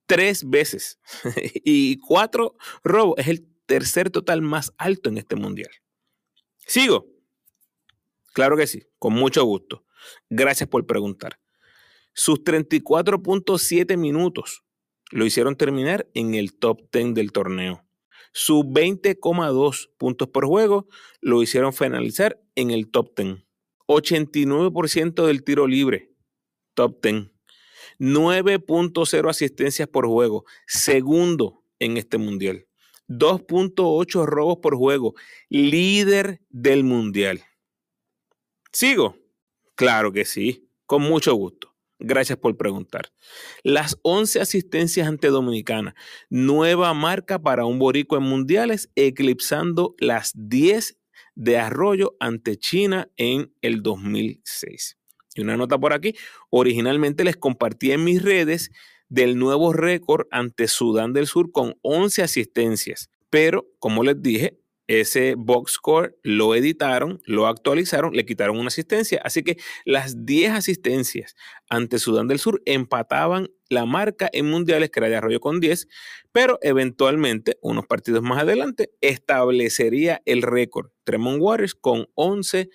tres 0.09 0.49
veces 0.49 0.99
y 1.65 1.99
cuatro 1.99 2.57
robos. 2.83 3.15
Es 3.19 3.29
el 3.29 3.47
tercer 3.67 4.11
total 4.11 4.43
más 4.43 4.73
alto 4.79 5.09
en 5.09 5.19
este 5.19 5.37
mundial. 5.37 5.71
Sigo. 6.67 7.07
Claro 8.39 8.57
que 8.57 8.69
sí, 8.69 8.85
con 9.01 9.15
mucho 9.15 9.43
gusto. 9.43 9.85
Gracias 10.31 10.69
por 10.69 10.87
preguntar. 10.87 11.41
Sus 12.15 12.45
34.7 12.45 13.97
minutos 13.97 14.63
lo 15.11 15.27
hicieron 15.27 15.57
terminar 15.57 16.09
en 16.15 16.37
el 16.37 16.57
top 16.57 16.83
10 16.93 17.15
del 17.15 17.33
torneo. 17.33 17.85
Sus 18.33 18.59
20,2 18.59 19.91
puntos 19.99 20.29
por 20.29 20.47
juego 20.47 20.87
lo 21.21 21.43
hicieron 21.43 21.73
finalizar 21.73 22.41
en 22.55 22.71
el 22.71 22.89
top 22.93 23.11
10. 23.17 23.39
89% 23.89 25.27
del 25.27 25.43
tiro 25.43 25.67
libre, 25.67 26.13
top 26.75 27.03
10. 27.03 27.33
9.0 27.99 29.31
asistencias 29.31 29.89
por 29.89 30.07
juego, 30.07 30.45
segundo 30.69 31.65
en 31.81 31.97
este 31.97 32.19
mundial. 32.19 32.69
2.8 33.09 34.27
robos 34.27 34.59
por 34.59 34.77
juego, 34.77 35.17
líder 35.49 36.41
del 36.51 36.85
mundial. 36.85 37.43
¿Sigo? 38.73 39.17
Claro 39.75 40.13
que 40.13 40.25
sí, 40.25 40.69
con 40.87 41.03
mucho 41.03 41.35
gusto. 41.35 41.75
Gracias 42.01 42.39
por 42.39 42.57
preguntar. 42.57 43.13
Las 43.65 43.99
11 44.03 44.41
asistencias 44.41 45.09
ante 45.09 45.29
Dominicana, 45.29 45.97
nueva 46.31 46.95
marca 46.95 47.41
para 47.41 47.65
un 47.65 47.79
borico 47.79 48.17
en 48.17 48.23
mundiales, 48.23 48.91
eclipsando 48.95 49.97
las 49.99 50.33
10 50.35 50.97
de 51.35 51.59
Arroyo 51.59 52.17
ante 52.21 52.57
China 52.57 53.11
en 53.17 53.53
el 53.63 53.83
2006. 53.83 54.97
Y 55.35 55.41
una 55.41 55.57
nota 55.57 55.79
por 55.79 55.93
aquí, 55.93 56.15
originalmente 56.51 57.25
les 57.25 57.37
compartí 57.37 57.91
en 57.91 58.05
mis 58.05 58.23
redes 58.23 58.71
del 59.09 59.39
nuevo 59.39 59.73
récord 59.73 60.27
ante 60.31 60.69
Sudán 60.69 61.13
del 61.13 61.27
Sur 61.27 61.51
con 61.51 61.77
11 61.83 62.23
asistencias. 62.23 63.11
Pero, 63.31 63.67
como 63.79 64.05
les 64.05 64.21
dije, 64.23 64.59
ese 64.89 65.35
box 65.37 65.73
score 65.73 66.19
lo 66.23 66.55
editaron, 66.55 67.21
lo 67.27 67.47
actualizaron, 67.47 68.15
le 68.15 68.25
quitaron 68.27 68.59
una 68.59 68.69
asistencia. 68.69 69.21
Así 69.23 69.45
que 69.45 69.59
las 69.85 70.25
10 70.25 70.53
asistencias 70.53 71.37
ante 71.69 71.99
Sudán 71.99 72.27
del 72.27 72.39
Sur 72.39 72.63
empataban 72.65 73.51
la 73.69 73.85
marca 73.85 74.31
en 74.33 74.49
mundiales 74.51 74.91
que 74.91 75.01
era 75.01 75.09
de 75.09 75.17
Arroyo 75.17 75.41
con 75.41 75.61
10, 75.61 75.89
pero 76.33 76.59
eventualmente, 76.63 77.59
unos 77.61 77.87
partidos 77.87 78.23
más 78.23 78.43
adelante, 78.43 78.91
establecería 79.03 80.23
el 80.25 80.43
récord 80.43 80.91
Tremont 81.05 81.39
Waters 81.41 81.75
con 81.75 82.09
11 82.15 82.71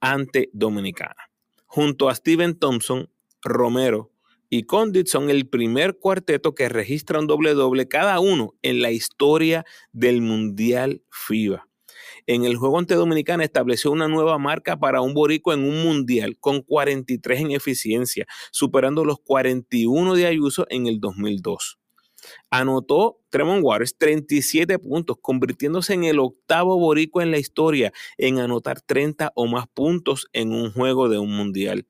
ante 0.00 0.48
Dominicana. 0.54 1.30
Junto 1.66 2.08
a 2.08 2.14
Steven 2.14 2.58
Thompson, 2.58 3.10
Romero, 3.42 4.10
y 4.50 4.64
Condit 4.64 5.06
son 5.06 5.30
el 5.30 5.48
primer 5.48 5.98
cuarteto 5.98 6.54
que 6.56 6.68
registra 6.68 7.20
un 7.20 7.28
doble-doble 7.28 7.86
cada 7.86 8.18
uno 8.18 8.54
en 8.62 8.82
la 8.82 8.90
historia 8.90 9.64
del 9.92 10.20
Mundial 10.20 11.02
FIBA. 11.08 11.68
En 12.26 12.44
el 12.44 12.56
juego 12.56 12.78
ante 12.78 12.96
Dominicana 12.96 13.44
estableció 13.44 13.92
una 13.92 14.08
nueva 14.08 14.38
marca 14.38 14.78
para 14.78 15.00
un 15.00 15.14
borico 15.14 15.52
en 15.52 15.60
un 15.60 15.82
mundial 15.82 16.36
con 16.38 16.62
43 16.62 17.40
en 17.40 17.50
eficiencia, 17.52 18.26
superando 18.50 19.04
los 19.04 19.20
41 19.20 20.14
de 20.14 20.26
Ayuso 20.26 20.66
en 20.68 20.86
el 20.86 21.00
2002. 21.00 21.78
Anotó 22.50 23.20
Tremont 23.30 23.64
Waters 23.64 23.96
37 23.96 24.78
puntos, 24.78 25.16
convirtiéndose 25.22 25.94
en 25.94 26.04
el 26.04 26.18
octavo 26.18 26.76
borico 26.78 27.22
en 27.22 27.30
la 27.30 27.38
historia 27.38 27.92
en 28.18 28.38
anotar 28.40 28.80
30 28.80 29.32
o 29.34 29.46
más 29.46 29.66
puntos 29.68 30.26
en 30.32 30.52
un 30.52 30.72
juego 30.72 31.08
de 31.08 31.18
un 31.18 31.34
mundial. 31.34 31.86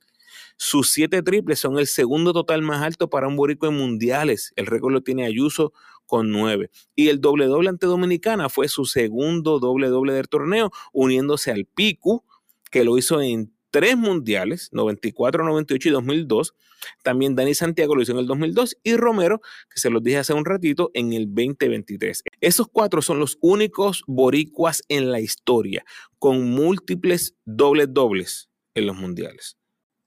Sus 0.62 0.90
siete 0.90 1.22
triples 1.22 1.58
son 1.58 1.78
el 1.78 1.86
segundo 1.86 2.34
total 2.34 2.60
más 2.60 2.82
alto 2.82 3.08
para 3.08 3.26
un 3.26 3.34
boricua 3.34 3.70
en 3.70 3.78
mundiales. 3.78 4.52
El 4.56 4.66
récord 4.66 4.92
lo 4.92 5.00
tiene 5.02 5.24
Ayuso 5.24 5.72
con 6.04 6.30
nueve. 6.30 6.68
Y 6.94 7.08
el 7.08 7.22
doble 7.22 7.46
doble 7.46 7.70
ante 7.70 7.86
Dominicana 7.86 8.50
fue 8.50 8.68
su 8.68 8.84
segundo 8.84 9.58
doble 9.58 9.88
doble 9.88 10.12
del 10.12 10.28
torneo, 10.28 10.70
uniéndose 10.92 11.50
al 11.50 11.64
Picu, 11.64 12.26
que 12.70 12.84
lo 12.84 12.98
hizo 12.98 13.22
en 13.22 13.54
tres 13.70 13.96
mundiales, 13.96 14.68
94, 14.72 15.44
98 15.44 15.88
y 15.88 15.92
2002. 15.92 16.54
También 17.02 17.34
Dani 17.34 17.54
Santiago 17.54 17.94
lo 17.94 18.02
hizo 18.02 18.12
en 18.12 18.18
el 18.18 18.26
2002 18.26 18.76
y 18.82 18.96
Romero, 18.96 19.40
que 19.72 19.80
se 19.80 19.88
los 19.88 20.02
dije 20.02 20.18
hace 20.18 20.34
un 20.34 20.44
ratito, 20.44 20.90
en 20.92 21.14
el 21.14 21.24
2023. 21.24 22.22
Esos 22.42 22.68
cuatro 22.70 23.00
son 23.00 23.18
los 23.18 23.38
únicos 23.40 24.02
boricuas 24.06 24.82
en 24.88 25.10
la 25.10 25.20
historia 25.20 25.86
con 26.18 26.50
múltiples 26.50 27.34
dobles 27.46 27.88
dobles 27.94 28.50
en 28.74 28.86
los 28.86 28.96
mundiales. 28.96 29.56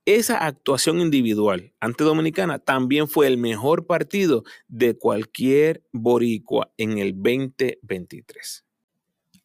Esa 0.05 0.45
actuación 0.45 0.99
individual 0.99 1.73
ante 1.79 2.03
Dominicana 2.03 2.59
también 2.59 3.07
fue 3.07 3.25
el 3.25 3.37
mejor 3.37 3.87
partido 3.87 4.43
de 4.67 4.97
cualquier 4.97 5.81
boricua 5.93 6.73
en 6.75 6.97
el 6.97 7.13
2023. 7.13 8.65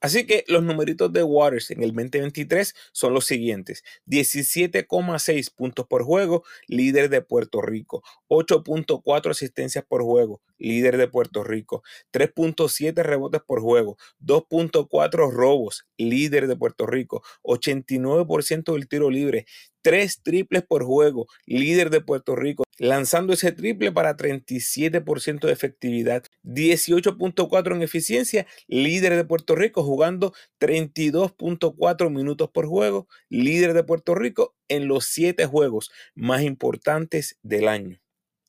Así 0.00 0.26
que 0.26 0.44
los 0.46 0.62
numeritos 0.62 1.12
de 1.12 1.24
Waters 1.24 1.72
en 1.72 1.82
el 1.82 1.92
2023 1.92 2.74
son 2.92 3.14
los 3.14 3.24
siguientes. 3.24 3.82
17,6 4.06 5.54
puntos 5.54 5.86
por 5.86 6.04
juego, 6.04 6.44
líder 6.68 7.08
de 7.08 7.20
Puerto 7.20 7.60
Rico. 7.62 8.02
8.4 8.28 9.30
asistencias 9.30 9.84
por 9.84 10.02
juego, 10.02 10.40
líder 10.56 10.98
de 10.98 11.08
Puerto 11.08 11.42
Rico. 11.42 11.82
3.7 12.12 13.02
rebotes 13.02 13.42
por 13.42 13.60
juego. 13.60 13.96
2.4 14.20 15.32
robos, 15.32 15.86
líder 15.96 16.46
de 16.46 16.56
Puerto 16.56 16.86
Rico. 16.86 17.22
89% 17.42 18.72
del 18.74 18.88
tiro 18.88 19.10
libre. 19.10 19.46
3 19.82 20.22
triples 20.22 20.62
por 20.62 20.84
juego, 20.84 21.26
líder 21.46 21.90
de 21.90 22.00
Puerto 22.00 22.36
Rico 22.36 22.64
lanzando 22.78 23.32
ese 23.32 23.52
triple 23.52 23.92
para 23.92 24.16
37% 24.16 25.46
de 25.46 25.52
efectividad, 25.52 26.24
18.4 26.44 27.74
en 27.74 27.82
eficiencia, 27.82 28.46
líder 28.68 29.16
de 29.16 29.24
Puerto 29.24 29.54
Rico 29.54 29.82
jugando 29.82 30.32
32.4 30.60 32.10
minutos 32.10 32.50
por 32.50 32.66
juego, 32.66 33.08
líder 33.28 33.74
de 33.74 33.84
Puerto 33.84 34.14
Rico 34.14 34.54
en 34.68 34.88
los 34.88 35.06
7 35.06 35.44
juegos 35.46 35.90
más 36.14 36.42
importantes 36.42 37.36
del 37.42 37.68
año. 37.68 38.00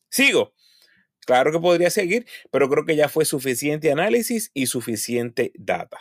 Sigo. 0.09 0.53
Claro 1.25 1.51
que 1.51 1.59
podría 1.59 1.91
seguir, 1.91 2.25
pero 2.49 2.69
creo 2.69 2.85
que 2.85 2.95
ya 2.95 3.07
fue 3.07 3.23
suficiente 3.23 3.91
análisis 3.91 4.49
y 4.55 4.65
suficiente 4.65 5.51
data. 5.53 5.99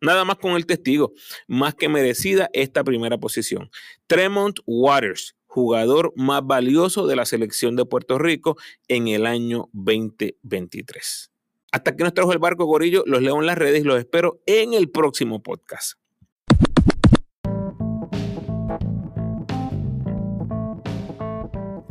Nada 0.00 0.24
más 0.24 0.36
con 0.36 0.52
el 0.52 0.66
testigo, 0.66 1.12
más 1.46 1.74
que 1.74 1.88
merecida 1.88 2.48
esta 2.52 2.84
primera 2.84 3.18
posición. 3.18 3.70
Tremont 4.06 4.60
Waters, 4.66 5.36
jugador 5.46 6.12
más 6.14 6.46
valioso 6.46 7.06
de 7.06 7.16
la 7.16 7.24
selección 7.24 7.74
de 7.74 7.84
Puerto 7.84 8.18
Rico 8.18 8.56
en 8.86 9.08
el 9.08 9.26
año 9.26 9.68
2023. 9.72 11.30
Hasta 11.72 11.96
que 11.96 12.04
nos 12.04 12.14
trajo 12.14 12.32
el 12.32 12.38
barco 12.38 12.64
Gorillo, 12.64 13.02
los 13.06 13.22
leo 13.22 13.40
en 13.40 13.46
las 13.46 13.58
redes 13.58 13.80
y 13.80 13.84
los 13.84 13.98
espero 13.98 14.40
en 14.46 14.72
el 14.72 14.90
próximo 14.90 15.42
podcast. 15.42 15.98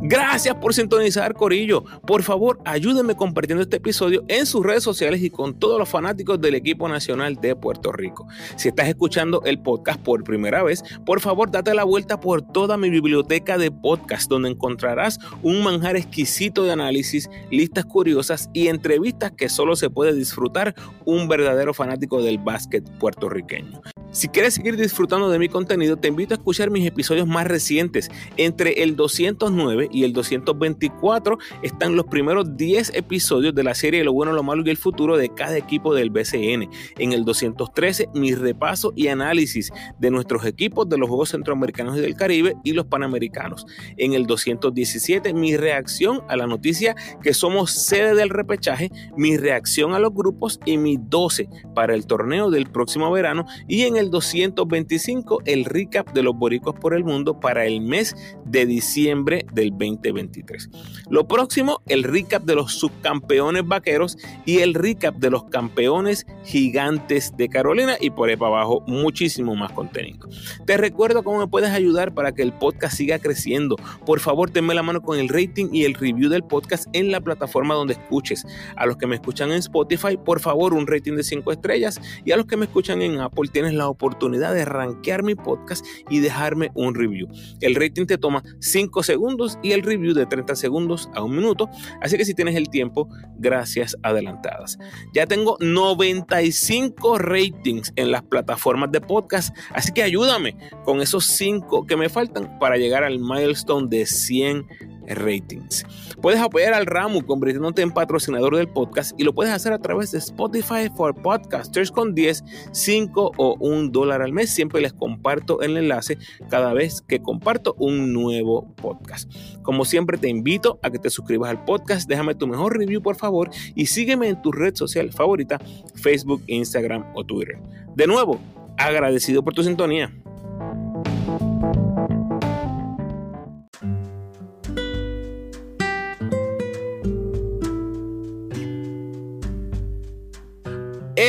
Gracias 0.08 0.54
por 0.54 0.72
sintonizar, 0.72 1.34
Corillo. 1.34 1.84
Por 2.06 2.22
favor, 2.22 2.58
ayúdenme 2.64 3.14
compartiendo 3.14 3.62
este 3.62 3.76
episodio 3.76 4.24
en 4.28 4.46
sus 4.46 4.64
redes 4.64 4.82
sociales 4.82 5.20
y 5.20 5.28
con 5.28 5.58
todos 5.58 5.78
los 5.78 5.86
fanáticos 5.86 6.40
del 6.40 6.54
equipo 6.54 6.88
nacional 6.88 7.36
de 7.36 7.54
Puerto 7.54 7.92
Rico. 7.92 8.26
Si 8.56 8.68
estás 8.68 8.88
escuchando 8.88 9.42
el 9.44 9.60
podcast 9.60 10.00
por 10.00 10.24
primera 10.24 10.62
vez, 10.62 10.82
por 11.04 11.20
favor, 11.20 11.50
date 11.50 11.74
la 11.74 11.84
vuelta 11.84 12.20
por 12.20 12.40
toda 12.40 12.78
mi 12.78 12.88
biblioteca 12.88 13.58
de 13.58 13.70
podcast, 13.70 14.30
donde 14.30 14.48
encontrarás 14.48 15.18
un 15.42 15.62
manjar 15.62 15.96
exquisito 15.96 16.64
de 16.64 16.72
análisis, 16.72 17.28
listas 17.50 17.84
curiosas 17.84 18.48
y 18.54 18.68
entrevistas 18.68 19.32
que 19.32 19.50
solo 19.50 19.76
se 19.76 19.90
puede 19.90 20.14
disfrutar 20.14 20.74
un 21.04 21.28
verdadero 21.28 21.74
fanático 21.74 22.22
del 22.22 22.38
básquet 22.38 22.82
puertorriqueño. 22.98 23.82
Si 24.10 24.28
quieres 24.28 24.54
seguir 24.54 24.78
disfrutando 24.78 25.28
de 25.28 25.38
mi 25.38 25.50
contenido, 25.50 25.98
te 25.98 26.08
invito 26.08 26.32
a 26.32 26.38
escuchar 26.38 26.70
mis 26.70 26.86
episodios 26.86 27.26
más 27.26 27.46
recientes. 27.46 28.10
Entre 28.38 28.82
el 28.82 28.96
209 28.96 29.90
y 29.92 30.04
el 30.04 30.14
224 30.14 31.38
están 31.62 31.94
los 31.94 32.06
primeros 32.06 32.56
10 32.56 32.92
episodios 32.94 33.54
de 33.54 33.64
la 33.64 33.74
serie 33.74 34.02
Lo 34.04 34.14
bueno, 34.14 34.32
lo 34.32 34.42
malo 34.42 34.62
y 34.64 34.70
el 34.70 34.78
futuro 34.78 35.18
de 35.18 35.28
cada 35.28 35.58
equipo 35.58 35.94
del 35.94 36.08
BCN. 36.08 36.70
En 36.96 37.12
el 37.12 37.26
213, 37.26 38.08
mi 38.14 38.34
repaso 38.34 38.94
y 38.96 39.08
análisis 39.08 39.70
de 39.98 40.10
nuestros 40.10 40.46
equipos 40.46 40.88
de 40.88 40.96
los 40.96 41.08
Juegos 41.10 41.28
Centroamericanos 41.28 41.98
y 41.98 42.00
del 42.00 42.16
Caribe 42.16 42.56
y 42.64 42.72
los 42.72 42.86
Panamericanos. 42.86 43.66
En 43.98 44.14
el 44.14 44.26
217, 44.26 45.34
mi 45.34 45.54
reacción 45.58 46.22
a 46.28 46.36
la 46.36 46.46
noticia 46.46 46.96
que 47.22 47.34
somos 47.34 47.72
sede 47.72 48.14
del 48.14 48.30
repechaje, 48.30 48.90
mi 49.18 49.36
reacción 49.36 49.92
a 49.92 49.98
los 49.98 50.14
grupos 50.14 50.60
y 50.64 50.78
mi 50.78 50.96
12 50.98 51.46
para 51.74 51.94
el 51.94 52.06
torneo 52.06 52.50
del 52.50 52.70
próximo 52.70 53.12
verano. 53.12 53.44
Y 53.68 53.82
en 53.82 53.97
el 53.98 54.10
225 54.10 55.42
el 55.44 55.64
recap 55.64 56.12
de 56.12 56.22
los 56.22 56.34
boricos 56.36 56.74
por 56.74 56.94
el 56.94 57.04
mundo 57.04 57.40
para 57.40 57.66
el 57.66 57.80
mes 57.80 58.16
de 58.44 58.66
diciembre 58.66 59.46
del 59.52 59.70
2023. 59.70 60.70
Lo 61.10 61.26
próximo, 61.26 61.82
el 61.86 62.04
recap 62.04 62.44
de 62.44 62.54
los 62.54 62.72
subcampeones 62.74 63.66
vaqueros 63.66 64.16
y 64.46 64.58
el 64.58 64.74
recap 64.74 65.16
de 65.16 65.30
los 65.30 65.44
campeones 65.44 66.26
gigantes 66.44 67.36
de 67.36 67.48
Carolina 67.48 67.96
y 68.00 68.10
por 68.10 68.28
ahí 68.28 68.36
para 68.36 68.56
abajo 68.56 68.82
muchísimo 68.86 69.54
más 69.54 69.72
contenido. 69.72 70.28
Te 70.64 70.76
recuerdo 70.76 71.22
cómo 71.22 71.38
me 71.38 71.48
puedes 71.48 71.70
ayudar 71.70 72.14
para 72.14 72.32
que 72.32 72.42
el 72.42 72.52
podcast 72.52 72.96
siga 72.96 73.18
creciendo. 73.18 73.76
Por 74.06 74.20
favor, 74.20 74.50
tenme 74.50 74.74
la 74.74 74.82
mano 74.82 75.02
con 75.02 75.18
el 75.18 75.28
rating 75.28 75.68
y 75.72 75.84
el 75.84 75.94
review 75.94 76.28
del 76.28 76.44
podcast 76.44 76.86
en 76.92 77.10
la 77.10 77.20
plataforma 77.20 77.74
donde 77.74 77.94
escuches. 77.94 78.46
A 78.76 78.86
los 78.86 78.96
que 78.96 79.06
me 79.06 79.16
escuchan 79.16 79.50
en 79.50 79.58
Spotify, 79.58 80.16
por 80.16 80.40
favor, 80.40 80.74
un 80.74 80.86
rating 80.86 81.14
de 81.14 81.22
5 81.22 81.52
estrellas 81.52 82.00
y 82.24 82.32
a 82.32 82.36
los 82.36 82.46
que 82.46 82.56
me 82.56 82.66
escuchan 82.66 83.02
en 83.02 83.20
Apple 83.20 83.48
tienes 83.52 83.74
la 83.74 83.87
oportunidad 83.88 84.54
de 84.54 84.64
rankear 84.64 85.22
mi 85.22 85.34
podcast 85.34 85.84
y 86.10 86.20
dejarme 86.20 86.70
un 86.74 86.94
review. 86.94 87.28
El 87.60 87.74
rating 87.74 88.06
te 88.06 88.18
toma 88.18 88.42
5 88.60 89.02
segundos 89.02 89.58
y 89.62 89.72
el 89.72 89.82
review 89.82 90.14
de 90.14 90.26
30 90.26 90.56
segundos 90.56 91.08
a 91.14 91.22
un 91.22 91.34
minuto. 91.34 91.68
Así 92.00 92.16
que 92.16 92.24
si 92.24 92.34
tienes 92.34 92.56
el 92.56 92.68
tiempo, 92.68 93.08
gracias 93.38 93.96
adelantadas. 94.02 94.78
Ya 95.14 95.26
tengo 95.26 95.56
95 95.60 97.18
ratings 97.18 97.92
en 97.96 98.10
las 98.10 98.22
plataformas 98.22 98.92
de 98.92 99.00
podcast, 99.00 99.56
así 99.72 99.92
que 99.92 100.02
ayúdame 100.02 100.56
con 100.84 101.00
esos 101.00 101.24
5 101.26 101.86
que 101.86 101.96
me 101.96 102.08
faltan 102.08 102.58
para 102.58 102.76
llegar 102.76 103.04
al 103.04 103.18
milestone 103.18 103.88
de 103.88 104.06
100 104.06 104.66
ratings. 105.08 105.84
Puedes 106.20 106.40
apoyar 106.40 106.74
al 106.74 106.86
Ramu 106.86 107.24
convirtiéndote 107.24 107.82
en 107.82 107.90
patrocinador 107.90 108.56
del 108.56 108.68
podcast 108.68 109.18
y 109.18 109.24
lo 109.24 109.34
puedes 109.34 109.52
hacer 109.52 109.72
a 109.72 109.78
través 109.78 110.10
de 110.10 110.18
Spotify 110.18 110.88
for 110.94 111.14
Podcasters 111.14 111.90
con 111.90 112.14
10, 112.14 112.44
5 112.72 113.32
o 113.36 113.56
1 113.60 113.88
dólar 113.90 114.22
al 114.22 114.32
mes. 114.32 114.50
Siempre 114.50 114.80
les 114.80 114.92
comparto 114.92 115.60
el 115.62 115.76
enlace 115.76 116.18
cada 116.48 116.72
vez 116.72 117.02
que 117.02 117.20
comparto 117.20 117.74
un 117.78 118.12
nuevo 118.12 118.74
podcast. 118.76 119.30
Como 119.62 119.84
siempre 119.84 120.18
te 120.18 120.28
invito 120.28 120.78
a 120.82 120.90
que 120.90 120.98
te 120.98 121.10
suscribas 121.10 121.50
al 121.50 121.64
podcast, 121.64 122.08
déjame 122.08 122.34
tu 122.34 122.46
mejor 122.46 122.76
review 122.76 123.02
por 123.02 123.16
favor 123.16 123.50
y 123.74 123.86
sígueme 123.86 124.28
en 124.28 124.42
tu 124.42 124.52
red 124.52 124.74
social 124.74 125.12
favorita, 125.12 125.60
Facebook, 125.94 126.42
Instagram 126.46 127.04
o 127.14 127.24
Twitter. 127.24 127.58
De 127.94 128.06
nuevo, 128.06 128.38
agradecido 128.76 129.42
por 129.42 129.54
tu 129.54 129.62
sintonía. 129.62 130.12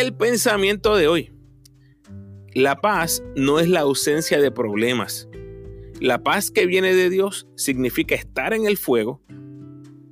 El 0.09 0.15
pensamiento 0.15 0.95
de 0.95 1.07
hoy. 1.07 1.31
La 2.55 2.81
paz 2.81 3.21
no 3.35 3.59
es 3.59 3.69
la 3.69 3.81
ausencia 3.81 4.41
de 4.41 4.49
problemas. 4.49 5.29
La 6.01 6.23
paz 6.23 6.49
que 6.49 6.65
viene 6.65 6.95
de 6.95 7.11
Dios 7.11 7.47
significa 7.55 8.15
estar 8.15 8.55
en 8.55 8.65
el 8.65 8.77
fuego 8.77 9.21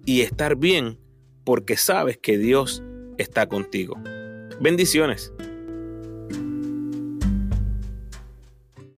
y 0.05 0.21
estar 0.21 0.55
bien 0.55 0.99
porque 1.43 1.77
sabes 1.77 2.19
que 2.19 2.37
Dios 2.37 2.83
está 3.17 3.47
contigo. 3.47 3.99
Bendiciones. 4.61 5.33